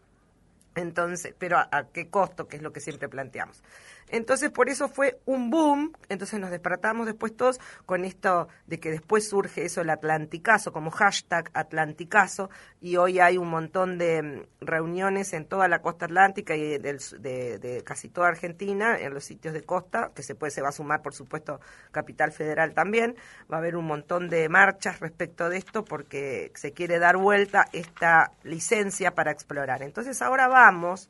Entonces, 0.77 1.34
pero 1.38 1.57
a, 1.57 1.88
qué 1.91 2.10
costo, 2.10 2.48
que 2.48 2.57
es 2.57 2.62
lo 2.62 2.72
que 2.72 2.79
siempre 2.79 3.10
planteamos. 3.10 3.63
Entonces, 4.10 4.51
por 4.51 4.69
eso 4.69 4.88
fue 4.88 5.19
un 5.25 5.50
boom. 5.50 5.93
Entonces 6.07 6.39
nos 6.39 6.50
despertamos 6.50 7.05
después 7.05 7.36
todos 7.36 7.60
con 7.86 8.05
esto 8.05 8.48
de 8.65 8.79
que 8.79 8.89
después 8.89 9.27
surge 9.27 9.65
eso, 9.65 9.81
el 9.81 9.89
Atlanticazo, 9.89 10.72
como 10.72 10.91
hashtag 10.91 11.50
Atlanticazo, 11.53 12.50
y 12.79 12.96
hoy 12.96 13.19
hay 13.19 13.38
un 13.38 13.50
montón 13.50 13.98
de 13.98 14.22
mm, 14.22 14.65
reuniones 14.65 15.34
en 15.34 15.46
toda 15.46 15.67
la 15.67 15.81
costa 15.81 16.05
atlántica 16.05 16.55
y 16.55 16.77
del 16.77 17.00
de, 17.19 17.60
de 17.60 17.84
casi 17.84 18.07
toda 18.07 18.29
Argentina, 18.29 18.98
en 18.98 19.13
los 19.13 19.25
sitios 19.25 19.53
de 19.53 19.63
costa, 19.63 20.12
que 20.15 20.24
se 20.24 20.36
puede, 20.36 20.51
se 20.51 20.62
va 20.62 20.69
a 20.69 20.72
sumar, 20.74 21.01
por 21.01 21.13
supuesto, 21.13 21.60
Capital 21.91 22.31
Federal 22.31 22.74
también. 22.74 23.15
Va 23.51 23.57
a 23.57 23.60
haber 23.60 23.75
un 23.75 23.86
montón 23.86 24.29
de 24.29 24.48
marchas 24.48 25.00
respecto 25.00 25.50
de 25.50 25.57
esto 25.57 25.84
porque 25.84 26.51
se 26.55 26.72
quiere 26.72 27.00
dar 27.00 27.17
vuelta 27.17 27.65
esta 27.74 28.31
licencia 28.43 29.12
para 29.15 29.31
explorar. 29.31 29.84
Entonces 29.84 30.22
ahora 30.22 30.48
vamos 30.72 31.10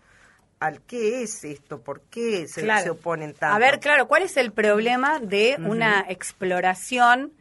al 0.59 0.81
qué 0.81 1.21
es 1.23 1.43
esto, 1.43 1.81
por 1.81 2.01
qué 2.09 2.47
se, 2.47 2.61
Claro. 2.61 2.83
se 2.83 2.89
oponen 2.91 3.33
tanto. 3.33 3.55
A 3.55 3.59
ver, 3.59 3.79
claro, 3.79 4.07
¿cuál 4.07 4.23
es 4.23 4.37
el 4.37 4.51
problema 4.51 5.19
de 5.19 5.55
una 5.59 6.05
exploración 6.09 7.31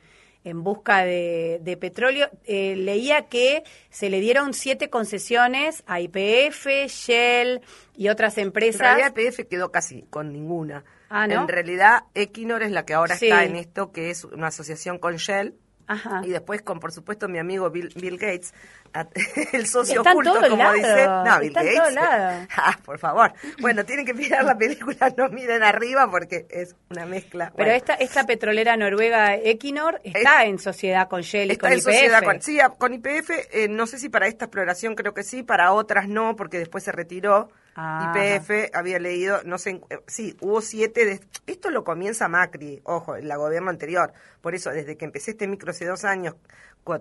en 0.44 0.62
busca 0.62 1.04
de, 1.04 1.58
de 1.62 1.76
petróleo? 1.76 2.28
Eh, 2.44 2.74
leía 2.76 3.22
que 3.28 3.62
se 3.90 4.10
le 4.10 4.20
dieron 4.20 4.52
siete 4.54 4.90
concesiones 4.90 5.82
a 5.86 6.00
IPF, 6.00 6.66
Shell 6.88 7.62
y 7.96 8.08
otras 8.10 8.36
empresas. 8.38 8.80
realidad 8.80 9.14
PF 9.14 9.46
quedó 9.48 9.70
casi 9.72 10.02
con 10.10 10.32
ninguna. 10.32 10.84
Ah, 11.08 11.26
¿no? 11.26 11.42
En 11.42 11.48
realidad 11.48 12.00
Equinor 12.14 12.62
es 12.62 12.72
la 12.72 12.84
que 12.84 12.94
ahora 12.94 13.16
Sí. 13.16 13.26
está 13.26 13.44
en 13.44 13.56
esto, 13.56 13.92
que 13.92 14.10
es 14.10 14.24
una 14.24 14.48
asociación 14.48 14.98
con 14.98 15.16
Shell. 15.16 15.54
Ajá. 15.88 16.20
Y 16.24 16.30
después 16.30 16.62
con, 16.62 16.80
por 16.80 16.90
supuesto, 16.92 17.28
mi 17.28 17.38
amigo 17.38 17.70
Bill, 17.70 17.92
Bill 17.94 18.18
Gates, 18.18 18.52
at- 18.92 19.08
el 19.52 19.66
socio 19.66 20.00
oculto, 20.02 20.34
como 20.48 20.72
dice. 20.72 21.06
No, 21.06 21.40
Bill 21.40 21.52
Gates. 21.52 21.96
Ah, 22.56 22.76
por 22.84 22.98
favor. 22.98 23.32
Bueno, 23.60 23.84
tienen 23.84 24.04
que 24.04 24.14
mirar 24.14 24.44
la 24.44 24.56
película, 24.58 25.12
no 25.16 25.28
miren 25.28 25.62
arriba 25.62 26.10
porque 26.10 26.46
es 26.50 26.74
una 26.90 27.06
mezcla. 27.06 27.52
Pero 27.56 27.66
Bueno. 27.68 27.72
esta, 27.76 27.94
esta 27.94 28.24
petrolera 28.26 28.76
noruega 28.76 29.36
Equinor 29.36 30.00
está 30.04 30.44
en 30.44 30.58
sociedad 30.58 31.08
con 31.08 31.20
Shell 31.22 31.48
y 31.50 31.52
Está 31.52 31.68
con 31.68 31.72
en 31.72 31.78
IPF. 31.78 31.84
sociedad 31.84 32.22
con, 32.24 32.42
sí, 32.42 32.58
con 32.78 32.94
IPF, 32.94 33.30
eh, 33.52 33.68
no 33.68 33.86
sé 33.86 33.98
si 33.98 34.08
para 34.08 34.26
esta 34.26 34.46
exploración 34.46 34.94
creo 34.94 35.14
que 35.14 35.22
sí, 35.22 35.42
para 35.42 35.72
otras 35.72 36.08
no, 36.08 36.34
porque 36.36 36.58
después 36.58 36.82
se 36.84 36.92
retiró. 36.92 37.50
Ah. 37.76 38.14
IPF 38.14 38.70
había 38.74 38.98
leído, 38.98 39.40
no 39.44 39.58
sé, 39.58 39.82
eh, 39.90 39.98
sí, 40.06 40.36
hubo 40.40 40.62
siete, 40.62 41.04
de, 41.04 41.20
esto 41.46 41.70
lo 41.70 41.84
comienza 41.84 42.26
Macri, 42.26 42.80
ojo, 42.84 43.16
el 43.16 43.28
gobierno 43.36 43.70
anterior, 43.70 44.12
por 44.40 44.54
eso 44.54 44.70
desde 44.70 44.96
que 44.96 45.04
empecé 45.04 45.32
este 45.32 45.46
micro 45.46 45.70
hace 45.70 45.84
dos 45.84 46.04
años, 46.04 46.36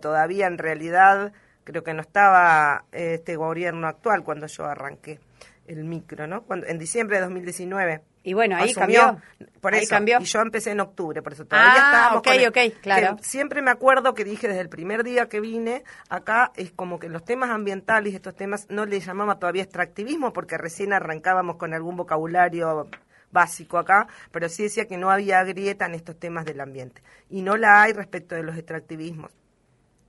todavía 0.01 0.47
en 0.47 0.57
realidad 0.57 1.31
creo 1.63 1.83
que 1.83 1.93
no 1.93 2.01
estaba 2.01 2.85
este 2.91 3.35
gobierno 3.35 3.87
actual 3.87 4.23
cuando 4.23 4.47
yo 4.47 4.65
arranqué 4.65 5.19
el 5.67 5.83
micro, 5.83 6.27
¿no? 6.27 6.43
Cuando, 6.43 6.67
en 6.67 6.77
diciembre 6.77 7.17
de 7.17 7.23
2019. 7.23 8.01
Y 8.27 8.33
bueno, 8.33 8.55
ahí 8.57 8.71
Asumió, 8.71 8.99
cambió. 9.01 9.21
Por 9.61 9.75
Ahí 9.75 9.83
eso, 9.83 9.89
cambió. 9.91 10.17
y 10.19 10.23
yo 10.23 10.41
empecé 10.41 10.71
en 10.71 10.79
octubre, 10.79 11.21
por 11.21 11.33
eso 11.33 11.45
todavía 11.45 11.73
Ah, 11.75 11.85
estábamos 11.85 12.17
ok, 12.19 12.23
con 12.25 12.33
el- 12.33 12.47
ok, 12.47 12.57
claro. 12.81 13.17
siempre 13.21 13.61
me 13.61 13.69
acuerdo 13.69 14.13
que 14.15 14.23
dije 14.23 14.47
desde 14.47 14.61
el 14.61 14.69
primer 14.69 15.03
día 15.03 15.29
que 15.29 15.39
vine 15.39 15.83
acá, 16.09 16.51
es 16.55 16.71
como 16.71 16.97
que 16.99 17.07
los 17.07 17.23
temas 17.23 17.51
ambientales, 17.51 18.15
estos 18.15 18.35
temas, 18.35 18.65
no 18.69 18.85
le 18.87 18.99
llamaba 18.99 19.37
todavía 19.37 19.61
extractivismo 19.61 20.33
porque 20.33 20.57
recién 20.57 20.91
arrancábamos 20.91 21.57
con 21.57 21.73
algún 21.75 21.95
vocabulario 21.97 22.87
básico 23.31 23.77
acá, 23.77 24.07
pero 24.31 24.49
sí 24.49 24.63
decía 24.63 24.87
que 24.87 24.97
no 24.97 25.11
había 25.11 25.43
grieta 25.43 25.85
en 25.85 25.93
estos 25.93 26.17
temas 26.19 26.45
del 26.45 26.61
ambiente. 26.61 27.03
Y 27.29 27.43
no 27.43 27.57
la 27.57 27.83
hay 27.83 27.93
respecto 27.93 28.33
de 28.33 28.41
los 28.43 28.57
extractivismos 28.57 29.31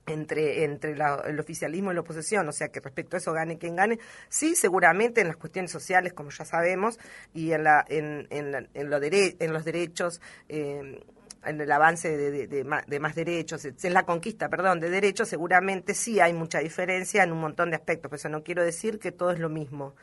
entre, 0.07 0.63
entre 0.63 0.95
la- 0.95 1.21
el 1.27 1.39
oficialismo 1.39 1.91
y 1.91 1.95
la 1.95 2.01
oposición, 2.01 2.47
o 2.47 2.51
sea 2.51 2.69
que 2.69 2.79
respecto 2.79 3.15
a 3.15 3.19
eso 3.19 3.33
gane 3.33 3.57
quien 3.57 3.75
gane, 3.75 3.99
sí 4.29 4.55
seguramente 4.55 5.21
en 5.21 5.27
las 5.27 5.37
cuestiones 5.37 5.69
sociales, 5.71 6.13
como 6.13 6.31
ya 6.31 6.45
sabemos, 6.45 6.97
y 7.33 7.51
en, 7.51 7.63
la, 7.63 7.85
en, 7.87 8.27
en, 8.29 8.51
la- 8.51 8.65
en, 8.73 8.89
lo 8.89 8.99
dere- 8.99 9.35
en 9.39 9.53
los 9.53 9.65
derechos, 9.65 10.21
eh, 10.49 11.03
en 11.45 11.61
el 11.61 11.71
avance 11.71 12.17
de, 12.17 12.47
de- 12.47 12.47
de 12.87 12.99
más 12.99 13.15
derechos, 13.15 13.63
en 13.65 13.93
la 13.93 14.03
conquista, 14.05 14.49
perdón, 14.49 14.79
de 14.79 14.89
derechos, 14.89 15.29
seguramente 15.29 15.93
sí 15.93 16.19
hay 16.19 16.33
mucha 16.33 16.59
diferencia 16.59 17.23
en 17.23 17.31
un 17.31 17.39
montón 17.39 17.69
de 17.69 17.75
aspectos, 17.75 18.09
pero 18.09 18.15
eso 18.17 18.29
no 18.29 18.43
quiero 18.43 18.63
decir 18.63 18.99
que 18.99 19.11
todo 19.11 19.31
es 19.31 19.39
lo 19.39 19.47
mismo. 19.49 19.93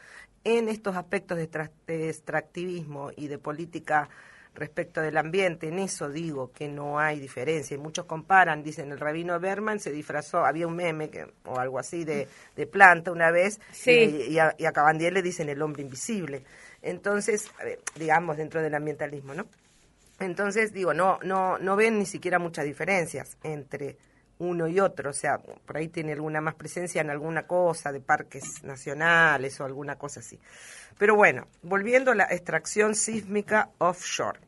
En 0.44 0.68
estos 0.68 0.96
aspectos 0.96 1.38
de 1.38 2.08
extractivismo 2.08 3.10
y 3.16 3.28
de 3.28 3.38
política 3.38 4.08
respecto 4.54 5.00
del 5.00 5.16
ambiente, 5.16 5.68
en 5.68 5.78
eso 5.78 6.08
digo 6.08 6.52
que 6.52 6.68
no 6.68 6.98
hay 6.98 7.18
diferencia. 7.18 7.74
Y 7.74 7.78
muchos 7.78 8.04
comparan, 8.06 8.62
dicen, 8.62 8.92
el 8.92 9.00
rabino 9.00 9.38
Berman 9.40 9.80
se 9.80 9.90
disfrazó, 9.90 10.44
había 10.44 10.66
un 10.66 10.76
meme 10.76 11.10
que, 11.10 11.26
o 11.44 11.58
algo 11.58 11.78
así 11.78 12.04
de, 12.04 12.28
de 12.56 12.66
planta 12.66 13.10
una 13.10 13.30
vez, 13.30 13.60
Sí. 13.72 13.90
y, 14.28 14.32
y 14.34 14.38
a, 14.38 14.54
y 14.56 14.66
a 14.66 14.72
Cabandier 14.72 15.12
le 15.12 15.22
dicen 15.22 15.48
el 15.48 15.60
hombre 15.62 15.82
invisible. 15.82 16.44
Entonces, 16.82 17.50
digamos, 17.96 18.36
dentro 18.36 18.62
del 18.62 18.74
ambientalismo, 18.74 19.34
¿no? 19.34 19.46
Entonces, 20.20 20.72
digo, 20.72 20.94
no, 20.94 21.18
no, 21.24 21.58
no 21.58 21.76
ven 21.76 21.98
ni 21.98 22.06
siquiera 22.06 22.38
muchas 22.38 22.64
diferencias 22.64 23.36
entre 23.42 23.96
uno 24.38 24.66
y 24.68 24.80
otro, 24.80 25.10
o 25.10 25.12
sea, 25.12 25.38
por 25.38 25.76
ahí 25.76 25.88
tiene 25.88 26.12
alguna 26.12 26.40
más 26.40 26.54
presencia 26.54 27.00
en 27.00 27.08
alguna 27.10 27.46
cosa 27.46 27.92
de 27.92 28.00
parques 28.00 28.62
nacionales 28.64 29.60
o 29.60 29.64
alguna 29.64 29.96
cosa 29.96 30.20
así. 30.20 30.38
Pero 30.98 31.16
bueno, 31.16 31.48
volviendo 31.62 32.12
a 32.12 32.14
la 32.14 32.24
extracción 32.24 32.94
sísmica 32.94 33.70
offshore. 33.78 34.40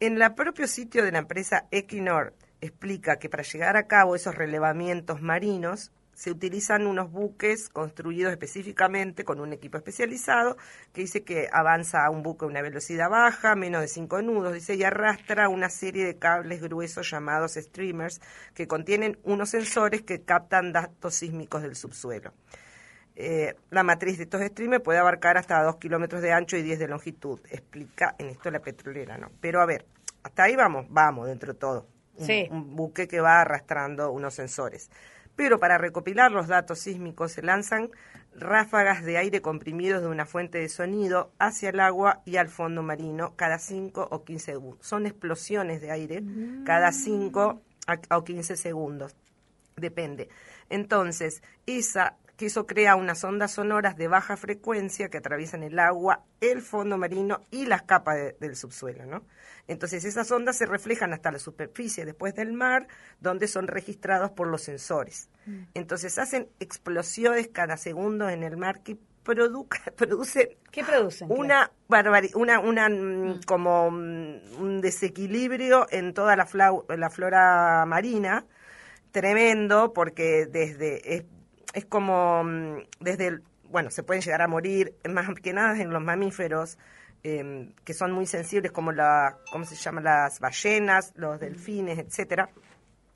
En 0.00 0.20
el 0.20 0.34
propio 0.34 0.66
sitio 0.66 1.04
de 1.04 1.12
la 1.12 1.18
empresa 1.18 1.66
Equinor 1.70 2.34
explica 2.60 3.18
que 3.18 3.28
para 3.28 3.42
llegar 3.42 3.76
a 3.76 3.86
cabo 3.86 4.14
esos 4.14 4.34
relevamientos 4.34 5.20
marinos 5.20 5.92
se 6.14 6.30
utilizan 6.30 6.86
unos 6.86 7.10
buques 7.10 7.68
construidos 7.68 8.32
específicamente 8.32 9.24
con 9.24 9.40
un 9.40 9.52
equipo 9.52 9.78
especializado 9.78 10.56
que 10.92 11.00
dice 11.00 11.24
que 11.24 11.48
avanza 11.50 12.04
a 12.04 12.10
un 12.10 12.22
buque 12.22 12.44
a 12.44 12.48
una 12.48 12.62
velocidad 12.62 13.08
baja, 13.08 13.56
menos 13.56 13.80
de 13.80 13.88
5 13.88 14.22
nudos, 14.22 14.54
dice, 14.54 14.74
y 14.74 14.84
arrastra 14.84 15.48
una 15.48 15.70
serie 15.70 16.04
de 16.04 16.18
cables 16.18 16.60
gruesos 16.60 17.10
llamados 17.10 17.54
streamers 17.54 18.20
que 18.54 18.68
contienen 18.68 19.18
unos 19.24 19.50
sensores 19.50 20.02
que 20.02 20.22
captan 20.22 20.72
datos 20.72 21.14
sísmicos 21.14 21.62
del 21.62 21.74
subsuelo. 21.74 22.32
Eh, 23.14 23.54
la 23.70 23.82
matriz 23.82 24.16
de 24.18 24.24
estos 24.24 24.40
streamers 24.40 24.82
puede 24.82 24.98
abarcar 24.98 25.36
hasta 25.36 25.62
2 25.62 25.76
kilómetros 25.76 26.22
de 26.22 26.32
ancho 26.32 26.56
y 26.56 26.62
10 26.62 26.78
de 26.78 26.88
longitud, 26.88 27.38
explica 27.50 28.14
en 28.18 28.28
esto 28.28 28.50
la 28.50 28.60
petrolera, 28.60 29.18
¿no? 29.18 29.30
Pero 29.40 29.60
a 29.60 29.66
ver, 29.66 29.84
hasta 30.22 30.44
ahí 30.44 30.56
vamos, 30.56 30.86
vamos 30.88 31.26
dentro 31.26 31.52
de 31.52 31.58
todo. 31.58 31.86
Un, 32.16 32.26
Sí. 32.26 32.48
un 32.50 32.74
buque 32.76 33.08
que 33.08 33.20
va 33.20 33.40
arrastrando 33.40 34.10
unos 34.12 34.34
sensores. 34.34 34.90
Pero 35.36 35.58
para 35.58 35.78
recopilar 35.78 36.30
los 36.30 36.48
datos 36.48 36.78
sísmicos 36.80 37.32
se 37.32 37.42
lanzan 37.42 37.90
ráfagas 38.34 39.02
de 39.02 39.16
aire 39.18 39.40
comprimidos 39.42 40.02
de 40.02 40.08
una 40.08 40.24
fuente 40.26 40.58
de 40.58 40.68
sonido 40.68 41.32
hacia 41.38 41.70
el 41.70 41.80
agua 41.80 42.22
y 42.24 42.36
al 42.36 42.48
fondo 42.48 42.82
marino 42.82 43.34
cada 43.36 43.58
5 43.58 44.08
o 44.10 44.24
15 44.24 44.52
segundos. 44.52 44.86
Son 44.86 45.06
explosiones 45.06 45.80
de 45.80 45.90
aire 45.90 46.22
cada 46.64 46.92
5 46.92 47.60
a- 47.86 48.16
o 48.16 48.24
15 48.24 48.56
segundos. 48.56 49.16
Depende. 49.76 50.28
Entonces, 50.68 51.42
esa, 51.66 52.16
que 52.42 52.46
eso 52.46 52.66
crea 52.66 52.96
unas 52.96 53.22
ondas 53.22 53.52
sonoras 53.52 53.96
de 53.96 54.08
baja 54.08 54.36
frecuencia 54.36 55.08
que 55.08 55.18
atraviesan 55.18 55.62
el 55.62 55.78
agua, 55.78 56.24
el 56.40 56.60
fondo 56.60 56.98
marino 56.98 57.38
y 57.52 57.66
las 57.66 57.82
capas 57.82 58.16
de- 58.16 58.36
del 58.40 58.56
subsuelo, 58.56 59.06
¿no? 59.06 59.22
Entonces, 59.68 60.04
esas 60.04 60.28
ondas 60.32 60.58
se 60.58 60.66
reflejan 60.66 61.12
hasta 61.12 61.30
la 61.30 61.38
superficie 61.38 62.04
después 62.04 62.34
del 62.34 62.52
mar, 62.52 62.88
donde 63.20 63.46
son 63.46 63.68
registrados 63.68 64.32
por 64.32 64.48
los 64.48 64.60
sensores. 64.62 65.28
Entonces, 65.74 66.18
hacen 66.18 66.48
explosiones 66.58 67.46
cada 67.46 67.76
segundo 67.76 68.28
en 68.28 68.42
el 68.42 68.56
mar 68.56 68.82
que 68.82 68.96
produ- 69.24 69.68
producen 69.96 70.48
¿Qué 70.72 70.82
producen? 70.82 71.28
una 71.30 71.70
barbari- 71.88 72.34
una 72.34 72.58
una 72.58 72.88
mm, 72.88 73.42
como 73.46 73.88
mm, 73.92 74.60
un 74.60 74.80
desequilibrio 74.80 75.86
en 75.92 76.12
toda 76.12 76.34
la, 76.34 76.44
flau- 76.48 76.92
la 76.96 77.08
flora 77.08 77.84
marina 77.86 78.44
tremendo 79.12 79.92
porque 79.92 80.46
desde 80.46 81.14
es, 81.16 81.24
es 81.72 81.84
como 81.86 82.42
mm, 82.44 82.76
desde 83.00 83.26
el- 83.28 83.42
bueno 83.70 83.90
se 83.90 84.02
pueden 84.02 84.22
llegar 84.22 84.42
a 84.42 84.48
morir 84.48 84.94
más 85.08 85.26
que 85.40 85.52
nada 85.52 85.80
en 85.80 85.90
los 85.90 86.02
mamíferos 86.02 86.78
em, 87.22 87.72
que 87.84 87.94
son 87.94 88.12
muy 88.12 88.26
sensibles 88.26 88.72
como 88.72 88.92
la 88.92 89.36
cómo 89.52 89.64
se 89.64 89.76
llama 89.76 90.00
las 90.00 90.40
ballenas 90.40 91.12
los 91.16 91.38
delfines 91.40 91.98
etcétera 91.98 92.50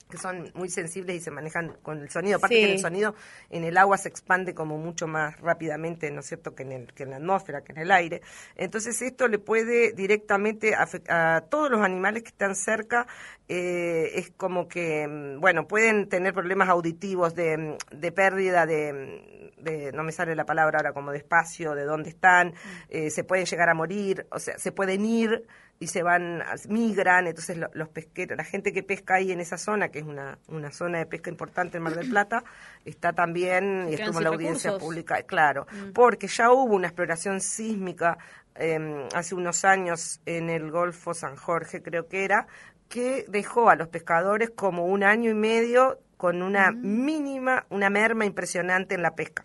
que 0.09 0.19
son 0.19 0.51
muy 0.55 0.69
sensibles 0.69 1.17
y 1.17 1.21
se 1.21 1.31
manejan 1.31 1.77
con 1.83 2.01
el 2.01 2.11
sonido. 2.11 2.37
Aparte 2.39 2.57
Sí. 2.57 2.65
que 2.65 2.73
el 2.75 2.79
sonido 2.79 3.15
en 3.51 3.65
el 3.65 3.77
agua 3.77 3.99
se 3.99 4.09
expande 4.09 4.55
como 4.55 4.79
mucho 4.79 5.07
más 5.07 5.39
rápidamente, 5.41 6.11
¿no 6.11 6.21
es 6.21 6.27
cierto?, 6.27 6.55
que 6.55 6.63
en, 6.63 6.73
el, 6.73 6.93
que 6.95 7.03
en 7.03 7.11
la 7.11 7.17
atmósfera, 7.17 7.63
que 7.63 7.73
en 7.73 7.79
el 7.79 7.91
aire. 7.91 8.23
Entonces 8.57 9.01
esto 9.03 9.29
le 9.29 9.39
puede 9.39 9.93
directamente 9.93 10.75
a 10.75 11.41
todos 11.49 11.71
los 11.71 11.81
animales 11.83 12.23
que 12.23 12.29
están 12.29 12.55
cerca, 12.55 13.07
eh, 13.49 14.11
es 14.15 14.31
como 14.37 14.69
que, 14.69 15.07
mm, 15.07 15.41
bueno, 15.41 15.67
pueden 15.69 16.09
tener 16.09 16.33
problemas 16.35 16.69
auditivos 16.69 17.35
de, 17.35 17.57
mm, 17.57 17.77
de 18.01 18.13
pérdida 18.13 18.67
de, 18.67 18.93
mm, 18.93 19.63
de, 19.63 19.93
no 19.93 20.03
me 20.05 20.13
sale 20.13 20.35
la 20.35 20.45
palabra 20.45 20.79
ahora, 20.79 20.93
como 20.93 21.13
de 21.13 21.19
espacio, 21.19 21.75
de 21.75 21.85
dónde 21.85 22.11
están, 22.11 22.55
eh, 22.89 23.11
se 23.11 23.25
pueden 23.25 23.47
llegar 23.47 23.69
a 23.69 23.75
morir, 23.75 24.27
o 24.31 24.39
sea, 24.39 24.59
se 24.59 24.73
pueden 24.73 25.05
ir 25.05 25.47
y 25.79 25.89
se 25.89 26.03
van, 26.03 26.43
migran, 26.69 27.27
entonces 27.27 27.59
lo- 27.59 27.69
los 27.75 27.89
pesqueros, 27.91 28.37
la 28.37 28.45
gente 28.45 28.73
que 28.73 28.83
pesca 28.83 29.15
ahí 29.17 29.31
en 29.33 29.41
esa 29.41 29.59
zona, 29.59 29.91
que 29.91 29.99
es 29.99 30.07
una, 30.07 30.39
una 30.49 30.71
zona 30.73 30.99
de 30.99 31.07
pesca 31.07 31.29
importante 31.31 31.77
en 31.77 31.83
Mar 31.83 31.95
del 31.95 32.09
Plata, 32.09 32.45
está 32.85 33.13
también, 33.13 33.87
y 33.91 33.95
estuvo 33.95 34.19
en 34.19 34.25
la 34.25 34.31
audiencia 34.31 34.71
recursos. 34.71 34.89
pública, 34.89 35.23
claro, 35.25 35.67
porque 35.93 36.29
ya 36.29 36.51
hubo 36.51 36.75
una 36.75 36.87
exploración 36.87 37.41
sísmica 37.41 38.17
eh, 38.55 39.07
hace 39.15 39.35
unos 39.35 39.67
años 39.67 40.21
en 40.25 40.49
el 40.49 40.71
Golfo 40.71 41.13
San 41.13 41.37
Jorge, 41.37 41.83
creo 41.83 42.09
que 42.09 42.25
era, 42.25 42.47
que 42.89 43.27
dejó 43.29 43.69
a 43.69 43.77
los 43.77 43.89
pescadores 43.89 44.51
como 44.51 44.87
un 44.87 45.03
año 45.05 45.31
y 45.31 45.35
medio 45.35 45.99
con 46.17 46.41
una 46.41 46.71
mínima, 46.73 47.67
una 47.69 47.91
merma 47.91 48.25
impresionante 48.25 48.95
en 48.95 49.03
la 49.03 49.15
pesca. 49.15 49.45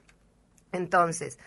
Entonces, 0.71 1.37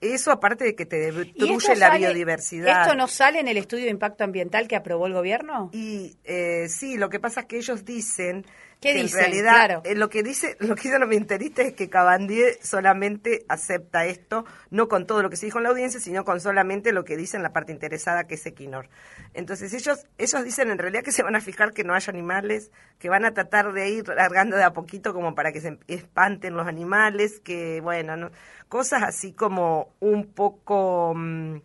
eso 0.00 0.30
aparte 0.30 0.64
de 0.64 0.74
que 0.74 0.86
te 0.86 1.08
¿Y 1.08 1.12
destruye 1.12 1.76
la 1.76 1.88
sale- 1.88 1.98
biodiversidad. 1.98 2.82
¿Esto 2.82 2.94
no 2.96 3.08
sale 3.08 3.40
en 3.40 3.48
el 3.48 3.56
estudio 3.56 3.84
de 3.84 3.90
impacto 3.90 4.24
ambiental 4.24 4.68
que 4.68 4.76
aprobó 4.76 5.06
el 5.06 5.14
gobierno? 5.14 5.70
Y 5.72 6.16
eh, 6.24 6.68
sí, 6.68 6.96
lo 6.96 7.08
que 7.08 7.18
pasa 7.20 7.40
es 7.40 7.46
que 7.46 7.56
ellos 7.56 7.84
dicen 7.84 8.44
¿Qué 8.80 8.92
que 8.92 9.02
dicen? 9.02 9.18
en 9.18 9.24
realidad 9.24 9.52
Claro. 9.54 9.82
eh, 9.84 9.94
lo 9.94 10.08
que 10.10 10.22
dice 10.22 10.56
lo 10.60 10.74
que 10.74 10.82
dicen 10.82 11.00
los 11.00 11.02
ambientalistas 11.06 11.66
es 11.66 11.72
que 11.72 11.88
Cabandier 11.88 12.58
solamente 12.62 13.44
acepta 13.48 14.04
esto, 14.06 14.44
no 14.70 14.86
con 14.88 15.06
todo 15.06 15.22
lo 15.22 15.30
que 15.30 15.36
se 15.36 15.46
dijo 15.46 15.58
en 15.58 15.64
la 15.64 15.70
audiencia, 15.70 15.98
sino 15.98 16.24
con 16.24 16.40
solamente 16.40 16.92
lo 16.92 17.04
que 17.04 17.16
dice 17.16 17.36
en 17.36 17.42
la 17.42 17.52
parte 17.52 17.72
interesada 17.72 18.24
que 18.26 18.34
es 18.34 18.44
Equinor. 18.46 18.88
Entonces 19.34 19.72
ellos 19.72 20.06
ellos 20.18 20.44
dicen 20.44 20.70
en 20.70 20.78
realidad 20.78 21.02
que 21.02 21.12
se 21.12 21.22
van 21.22 21.36
a 21.36 21.40
fijar 21.40 21.72
que 21.72 21.84
no 21.84 21.94
haya 21.94 22.10
animales, 22.10 22.70
que 22.98 23.08
van 23.08 23.24
a 23.24 23.32
tratar 23.32 23.72
de 23.72 23.88
ir 23.88 24.08
largando 24.08 24.56
de 24.56 24.64
a 24.64 24.72
poquito 24.72 25.14
como 25.14 25.34
para 25.34 25.52
que 25.52 25.60
se 25.60 25.78
espanten 25.88 26.54
los 26.54 26.66
animales, 26.68 27.40
que 27.40 27.80
bueno, 27.80 28.16
no- 28.16 28.30
cosas 28.68 29.02
así 29.04 29.32
como 29.32 29.94
un 30.00 30.26
poco 30.26 31.12
mm, 31.16 31.56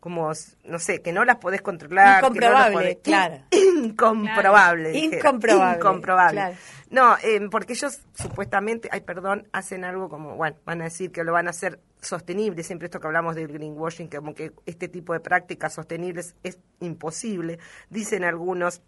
como 0.00 0.30
no 0.64 0.78
sé, 0.78 1.02
que 1.02 1.12
no 1.12 1.24
las 1.24 1.36
podés 1.38 1.60
controlar, 1.60 2.22
que 2.32 2.40
no 2.40 2.52
las 2.52 2.68
Incomprobable, 2.68 2.90
podés- 2.98 3.02
claro. 3.02 3.42
Incomprobable. 3.84 4.98
Incomprobable, 4.98 5.76
Incomprobable. 5.76 6.32
claro. 6.32 6.56
No, 6.90 7.16
eh, 7.22 7.40
porque 7.50 7.74
ellos 7.74 8.00
supuestamente, 8.14 8.88
ay, 8.90 9.02
perdón, 9.02 9.46
hacen 9.52 9.84
algo 9.84 10.08
como, 10.08 10.36
bueno, 10.36 10.56
van 10.64 10.80
a 10.80 10.84
decir 10.84 11.12
que 11.12 11.22
lo 11.22 11.32
van 11.32 11.46
a 11.46 11.50
hacer 11.50 11.80
sostenible, 12.00 12.62
siempre 12.62 12.86
esto 12.86 13.00
que 13.00 13.06
hablamos 13.06 13.34
del 13.34 13.48
greenwashing, 13.48 14.08
que 14.08 14.16
como 14.16 14.34
que 14.34 14.52
este 14.64 14.88
tipo 14.88 15.12
de 15.12 15.20
prácticas 15.20 15.74
sostenibles 15.74 16.34
es 16.42 16.58
imposible. 16.80 17.58
Dicen 17.90 18.24
algunos 18.24 18.80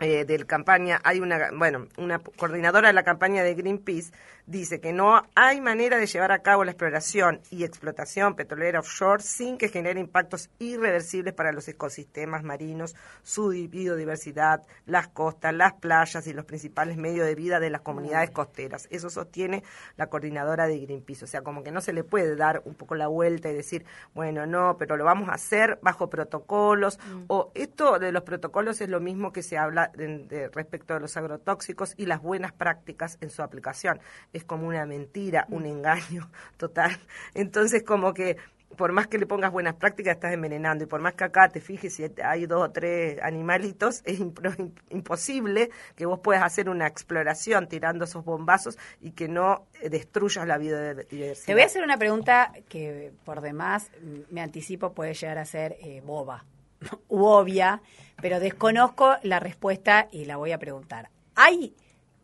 eh, 0.00 0.24
del 0.24 0.46
campaña, 0.46 1.00
hay 1.04 1.20
una, 1.20 1.50
bueno, 1.56 1.86
una 1.96 2.18
coordinadora 2.18 2.88
de 2.88 2.94
la 2.94 3.02
campaña 3.02 3.42
de 3.42 3.54
Greenpeace 3.54 4.12
dice 4.44 4.80
que 4.80 4.92
no 4.92 5.22
hay 5.34 5.60
manera 5.60 5.96
de 5.98 6.06
llevar 6.06 6.30
a 6.30 6.38
cabo 6.40 6.62
la 6.62 6.70
exploración 6.70 7.40
y 7.50 7.64
explotación 7.64 8.36
petrolera 8.36 8.78
offshore 8.78 9.20
sin 9.20 9.58
que 9.58 9.68
genere 9.68 9.98
impactos 9.98 10.50
irreversibles 10.60 11.34
para 11.34 11.50
los 11.50 11.66
ecosistemas 11.66 12.44
marinos, 12.44 12.94
su 13.22 13.50
di- 13.50 13.66
biodiversidad, 13.66 14.62
las 14.84 15.08
costas, 15.08 15.52
las 15.52 15.72
playas 15.74 16.26
y 16.28 16.32
los 16.32 16.44
principales 16.44 16.96
medios 16.96 17.26
de 17.26 17.34
vida 17.34 17.58
de 17.58 17.70
las 17.70 17.80
comunidades 17.80 18.30
costeras. 18.30 18.86
Eso 18.90 19.10
sostiene 19.10 19.64
la 19.96 20.06
coordinadora 20.06 20.68
de 20.68 20.78
Greenpeace. 20.78 21.24
O 21.24 21.28
sea, 21.28 21.42
como 21.42 21.64
que 21.64 21.72
no 21.72 21.80
se 21.80 21.92
le 21.92 22.04
puede 22.04 22.36
dar 22.36 22.62
un 22.66 22.74
poco 22.74 22.94
la 22.94 23.08
vuelta 23.08 23.50
y 23.50 23.54
decir, 23.54 23.84
bueno, 24.14 24.46
no, 24.46 24.76
pero 24.78 24.96
lo 24.96 25.04
vamos 25.04 25.28
a 25.28 25.32
hacer 25.34 25.80
bajo 25.82 26.08
protocolos. 26.08 27.00
O 27.26 27.50
esto 27.54 27.98
de 27.98 28.12
los 28.12 28.22
protocolos 28.22 28.80
es 28.80 28.88
lo 28.88 29.00
mismo 29.00 29.32
que 29.32 29.42
se 29.42 29.58
habla 29.58 29.85
de- 29.94 30.18
de 30.26 30.48
respecto 30.48 30.94
de 30.94 31.00
los 31.00 31.16
agrotóxicos 31.16 31.94
y 31.96 32.06
las 32.06 32.22
buenas 32.22 32.52
prácticas 32.52 33.18
en 33.20 33.30
su 33.30 33.42
aplicación. 33.42 34.00
Es 34.32 34.44
como 34.44 34.66
una 34.66 34.86
mentira, 34.86 35.46
un 35.50 35.66
engaño 35.66 36.30
total. 36.56 36.98
Entonces, 37.34 37.82
como 37.82 38.14
que 38.14 38.36
por 38.76 38.92
más 38.92 39.06
que 39.06 39.16
le 39.16 39.26
pongas 39.26 39.52
buenas 39.52 39.76
prácticas, 39.76 40.16
estás 40.16 40.32
envenenando. 40.34 40.84
Y 40.84 40.86
por 40.86 41.00
más 41.00 41.14
que 41.14 41.24
acá 41.24 41.48
te 41.48 41.60
fijes 41.60 41.94
si 41.94 42.04
hay 42.22 42.46
dos 42.46 42.62
o 42.68 42.70
tres 42.72 43.18
animalitos, 43.22 44.02
es 44.04 44.20
imposible 44.90 45.70
que 45.94 46.04
vos 46.04 46.20
puedas 46.20 46.42
hacer 46.42 46.68
una 46.68 46.86
exploración 46.86 47.68
tirando 47.68 48.04
esos 48.04 48.24
bombazos 48.24 48.76
y 49.00 49.12
que 49.12 49.28
no 49.28 49.66
eh, 49.80 49.88
destruyas 49.88 50.46
la 50.46 50.58
biodiversidad. 50.58 51.46
Te 51.46 51.52
voy 51.54 51.62
a 51.62 51.66
hacer 51.66 51.84
una 51.84 51.96
pregunta 51.96 52.52
que 52.68 53.12
por 53.24 53.40
demás 53.40 53.90
mm, 54.02 54.34
me 54.34 54.40
anticipo 54.42 54.92
puede 54.92 55.14
llegar 55.14 55.38
a 55.38 55.44
ser 55.44 55.76
eh, 55.80 56.02
boba 56.04 56.44
u 57.08 57.24
obvia, 57.24 57.80
pero 58.20 58.40
desconozco 58.40 59.16
la 59.22 59.40
respuesta 59.40 60.08
y 60.10 60.24
la 60.24 60.36
voy 60.36 60.52
a 60.52 60.58
preguntar. 60.58 61.10
¿Hay 61.34 61.74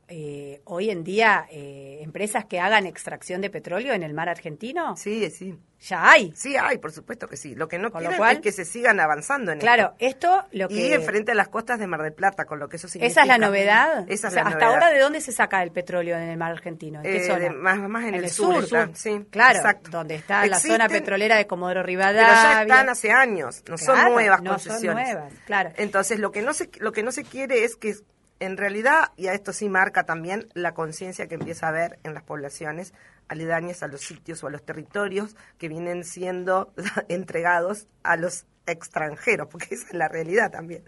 eh, 0.09 0.61
hoy 0.65 0.91
en 0.91 1.05
día 1.05 1.47
eh, 1.51 2.01
empresas 2.03 2.45
que 2.45 2.61
hagan 2.61 2.87
extracción 2.87 3.41
de 3.41 3.51
petróleo 3.51 3.95
en 3.95 4.03
el 4.03 4.13
mar 4.15 4.29
argentino? 4.29 4.97
Sí, 4.97 5.31
sí. 5.31 5.59
Ya 5.81 6.13
hay. 6.13 6.33
Sí 6.37 6.57
hay, 6.57 6.79
por 6.79 6.93
supuesto 6.93 7.27
que 7.27 7.37
sí. 7.37 7.57
Lo 7.57 7.67
que 7.67 7.77
no 7.77 7.91
Con 7.91 8.05
lo 8.05 8.17
cual- 8.17 8.37
es 8.37 8.41
que 8.43 8.53
se 8.53 8.65
sigan 8.65 9.01
avanzando 9.01 9.51
en 9.51 9.59
Claro, 9.59 9.95
esto. 9.99 10.29
esto 10.39 10.49
lo 10.53 10.67
Y 10.71 10.77
que... 10.77 10.95
enfrente 10.95 11.33
a 11.33 11.35
las 11.35 11.49
costas 11.49 11.81
de 11.81 11.89
Mar 11.89 12.03
del 12.03 12.13
Plata, 12.13 12.45
con 12.45 12.61
lo 12.61 12.69
que 12.69 12.77
eso 12.77 12.87
significa. 12.87 13.11
¿Esa 13.11 13.23
es 13.23 13.41
la 13.41 13.45
novedad? 13.45 14.05
Esa 14.09 14.29
es 14.29 14.33
O 14.33 14.35
sea, 14.35 14.43
la 14.45 14.51
¿Hasta 14.51 14.65
novedad. 14.67 14.75
ahora 14.75 14.91
de 14.91 15.01
dónde 15.01 15.21
se 15.21 15.33
saca 15.33 15.61
el 15.63 15.73
petróleo 15.73 16.17
en 16.17 16.23
el 16.29 16.37
mar 16.37 16.53
argentino? 16.53 16.99
¿En 16.99 17.03
qué 17.05 17.17
Eh, 17.17 17.27
zona? 17.27 17.39
de- 17.41 17.51
más, 17.51 17.79
más 17.79 18.05
en, 18.05 18.15
el, 18.15 18.31
sur, 18.31 18.65
sí, 18.95 19.27
claro, 19.31 19.57
exacto. 19.59 19.91
donde 19.91 20.15
está 20.15 20.47
la 20.47 20.61
zona 20.61 20.89
petrolera 20.89 21.37
de 21.37 21.49
Comodoro 21.49 21.81
Pero 21.81 21.87
Rivadavia. 21.87 22.29
ya 22.55 22.63
están 22.63 22.89
hace 22.89 23.11
años, 23.11 23.65
no 23.69 23.77
son 23.77 23.95
Claro, 23.97 24.13
nuevas 24.13 24.43
no 24.43 24.59
son 24.61 24.69
concesiones. 24.73 25.13
nuevas, 25.15 25.33
claro. 25.47 25.71
Entonces, 25.77 26.21
lo 26.21 26.31
que 26.31 26.43
no 26.43 26.53
se 26.53 26.71
lo 26.79 26.93
que 26.93 27.03
no 27.03 27.11
se 27.11 27.25
quiere 27.25 27.65
es 27.65 27.75
que 27.75 27.95
en 28.43 28.57
realidad, 28.57 29.13
y 29.17 29.29
a 29.29 29.35
esto 29.35 29.53
sí 29.53 29.69
marca 29.69 30.03
también 30.03 30.49
la 30.55 30.75
conciencia 30.75 31.29
que 31.29 31.37
empieza 31.37 31.67
a 31.67 31.69
haber 31.69 32.01
en 32.03 32.13
las 32.13 32.25
poblaciones 32.25 32.93
aledañas 33.29 33.85
a 33.85 33.87
los 33.87 34.01
sitios 34.01 34.43
o 34.43 34.49
a 34.49 34.51
los 34.51 34.65
territorios 34.65 35.37
que 35.59 35.69
vienen 35.69 36.03
siendo 36.03 36.73
entregados 37.09 37.87
a 38.03 38.17
los 38.17 38.47
extranjeros, 38.67 39.47
porque 39.49 39.77
esa 39.77 39.87
es 39.87 39.95
la 39.95 40.09
realidad 40.09 40.51
también. 40.51 40.83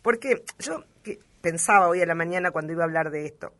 Porque 0.00 0.42
yo 0.58 0.84
que 1.02 1.18
pensaba 1.42 1.88
hoy 1.88 2.00
a 2.00 2.06
la 2.06 2.14
mañana 2.14 2.50
cuando 2.50 2.72
iba 2.72 2.82
a 2.82 2.86
hablar 2.86 3.10
de 3.10 3.26
esto, 3.26 3.52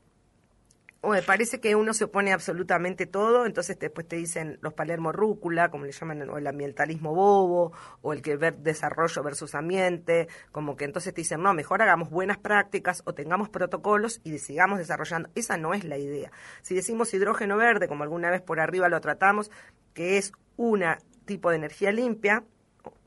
me 1.11 1.23
parece 1.23 1.61
que 1.61 1.75
uno 1.77 1.95
se 1.95 2.05
opone 2.05 2.33
a 2.33 2.35
absolutamente 2.35 3.07
todo, 3.07 3.47
entonces 3.47 3.79
después 3.79 4.09
te 4.09 4.17
dicen 4.17 4.59
los 4.61 4.73
Palermo 4.73 5.13
Rúcula, 5.13 5.71
como 5.71 5.85
le 5.85 5.93
llaman, 5.93 6.29
o 6.29 6.39
el 6.39 6.47
ambientalismo 6.47 7.15
bobo, 7.15 7.73
o 8.03 8.13
el 8.13 8.23
que 8.23 8.37
ver 8.37 8.59
desarrollo 8.59 9.23
versus 9.23 9.55
ambiente, 9.55 10.29
como 10.53 10.77
que 10.77 10.85
entonces 10.85 11.15
te 11.15 11.21
dicen, 11.21 11.43
no, 11.43 11.55
mejor 11.55 11.83
hagamos 11.83 12.11
buenas 12.11 12.39
prácticas 12.39 13.03
o 13.05 13.15
tengamos 13.15 13.49
protocolos 13.49 14.21
y 14.25 14.39
sigamos 14.39 14.79
desarrollando. 14.79 15.29
Esa 15.35 15.57
no 15.57 15.75
es 15.75 15.85
la 15.85 15.99
idea. 15.99 16.31
Si 16.63 16.75
decimos 16.75 17.13
hidrógeno 17.15 17.57
verde, 17.57 17.89
como 17.89 18.03
alguna 18.03 18.31
vez 18.31 18.43
por 18.43 18.61
arriba 18.61 18.89
lo 18.89 19.01
tratamos, 19.01 19.51
que 19.95 20.19
es 20.19 20.33
un 20.57 20.83
tipo 21.25 21.51
de 21.51 21.57
energía 21.57 21.93
limpia, 21.93 22.45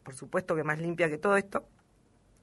por 0.04 0.16
supuesto 0.16 0.56
que 0.56 0.64
más 0.64 0.80
limpia 0.80 1.10
que 1.10 1.18
todo 1.18 1.38
esto, 1.38 1.68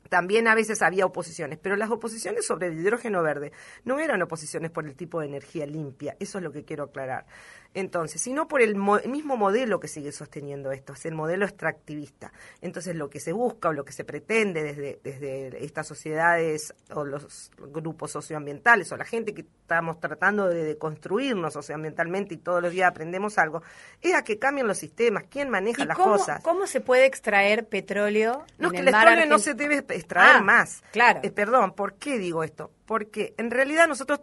también 0.09 0.49
a 0.49 0.55
veces 0.55 0.83
había 0.83 1.07
oposiciones, 1.07 1.59
pero 1.61 1.77
las 1.77 1.91
oposiciones 1.91 2.47
sobre 2.47 2.69
el 2.69 2.79
hidrógeno 2.81 3.23
verde 3.23 3.53
no 3.85 3.99
eran 3.99 4.23
oposiciones 4.23 4.71
por 4.71 4.87
el 4.87 4.95
tipo 4.97 5.21
de 5.21 5.27
energía 5.27 5.67
limpia, 5.67 6.17
eso 6.21 6.39
es 6.39 6.45
lo 6.45 6.53
que 6.53 6.65
quiero 6.65 6.85
aclarar. 6.85 7.27
Entonces, 7.75 8.23
sino 8.23 8.49
por 8.49 8.63
el, 8.63 8.75
mo- 8.75 8.97
el 8.97 9.11
mismo 9.11 9.37
modelo 9.37 9.79
que 9.81 9.89
sigue 9.89 10.11
sosteniendo 10.11 10.73
esto, 10.73 10.95
es 10.95 11.05
el 11.05 11.15
modelo 11.15 11.45
extractivista. 11.45 12.33
Entonces, 12.63 12.97
lo 12.97 13.11
que 13.11 13.21
se 13.21 13.33
busca 13.33 13.69
o 13.69 13.73
lo 13.75 13.85
que 13.85 13.93
se 13.93 14.05
pretende 14.05 14.63
desde, 14.63 14.99
desde 15.05 15.63
estas 15.63 15.87
sociedades 15.87 16.75
o 16.95 17.05
los 17.05 17.51
grupos 17.59 18.13
socioambientales 18.13 18.91
o 18.93 18.97
la 18.97 19.05
gente 19.05 19.35
que 19.35 19.45
estamos 19.67 19.99
tratando 19.99 20.47
de, 20.49 20.79
construirnos 20.79 21.53
socioambientalmente 21.53 22.35
y 22.35 22.37
todos 22.39 22.63
los 22.63 22.71
días 22.71 22.89
aprendemos 22.89 23.37
algo, 23.37 23.63
es 24.01 24.15
a 24.15 24.23
que 24.23 24.39
cambien 24.39 24.69
los 24.69 24.79
sistemas, 24.79 25.25
quién 25.29 25.51
maneja 25.51 25.83
¿Y 25.83 25.87
las 25.87 25.97
cómo, 25.97 26.13
cosas. 26.13 26.41
cómo 26.43 26.69
se 26.69 26.81
puede 26.81 27.05
extraer 27.05 27.67
petróleo 27.69 28.45
No, 28.59 28.69
en 28.69 28.75
que 28.75 28.81
el 28.83 28.87
el 28.89 28.93
mar 28.93 29.07
petróleo 29.09 29.29
no 29.29 29.39
se 29.41 29.55
debe 29.55 29.79
extraer 29.89 30.37
Ah, 30.37 30.41
más. 30.41 30.85
claro. 30.93 31.19
Eh, 31.25 31.31
perdón, 31.33 31.73
¿por 31.73 31.95
qué 31.95 32.17
digo 32.17 32.45
esto? 32.45 32.71
Porque 32.87 33.35
en 33.39 33.51
realidad 33.51 33.89
nosotros, 33.89 34.21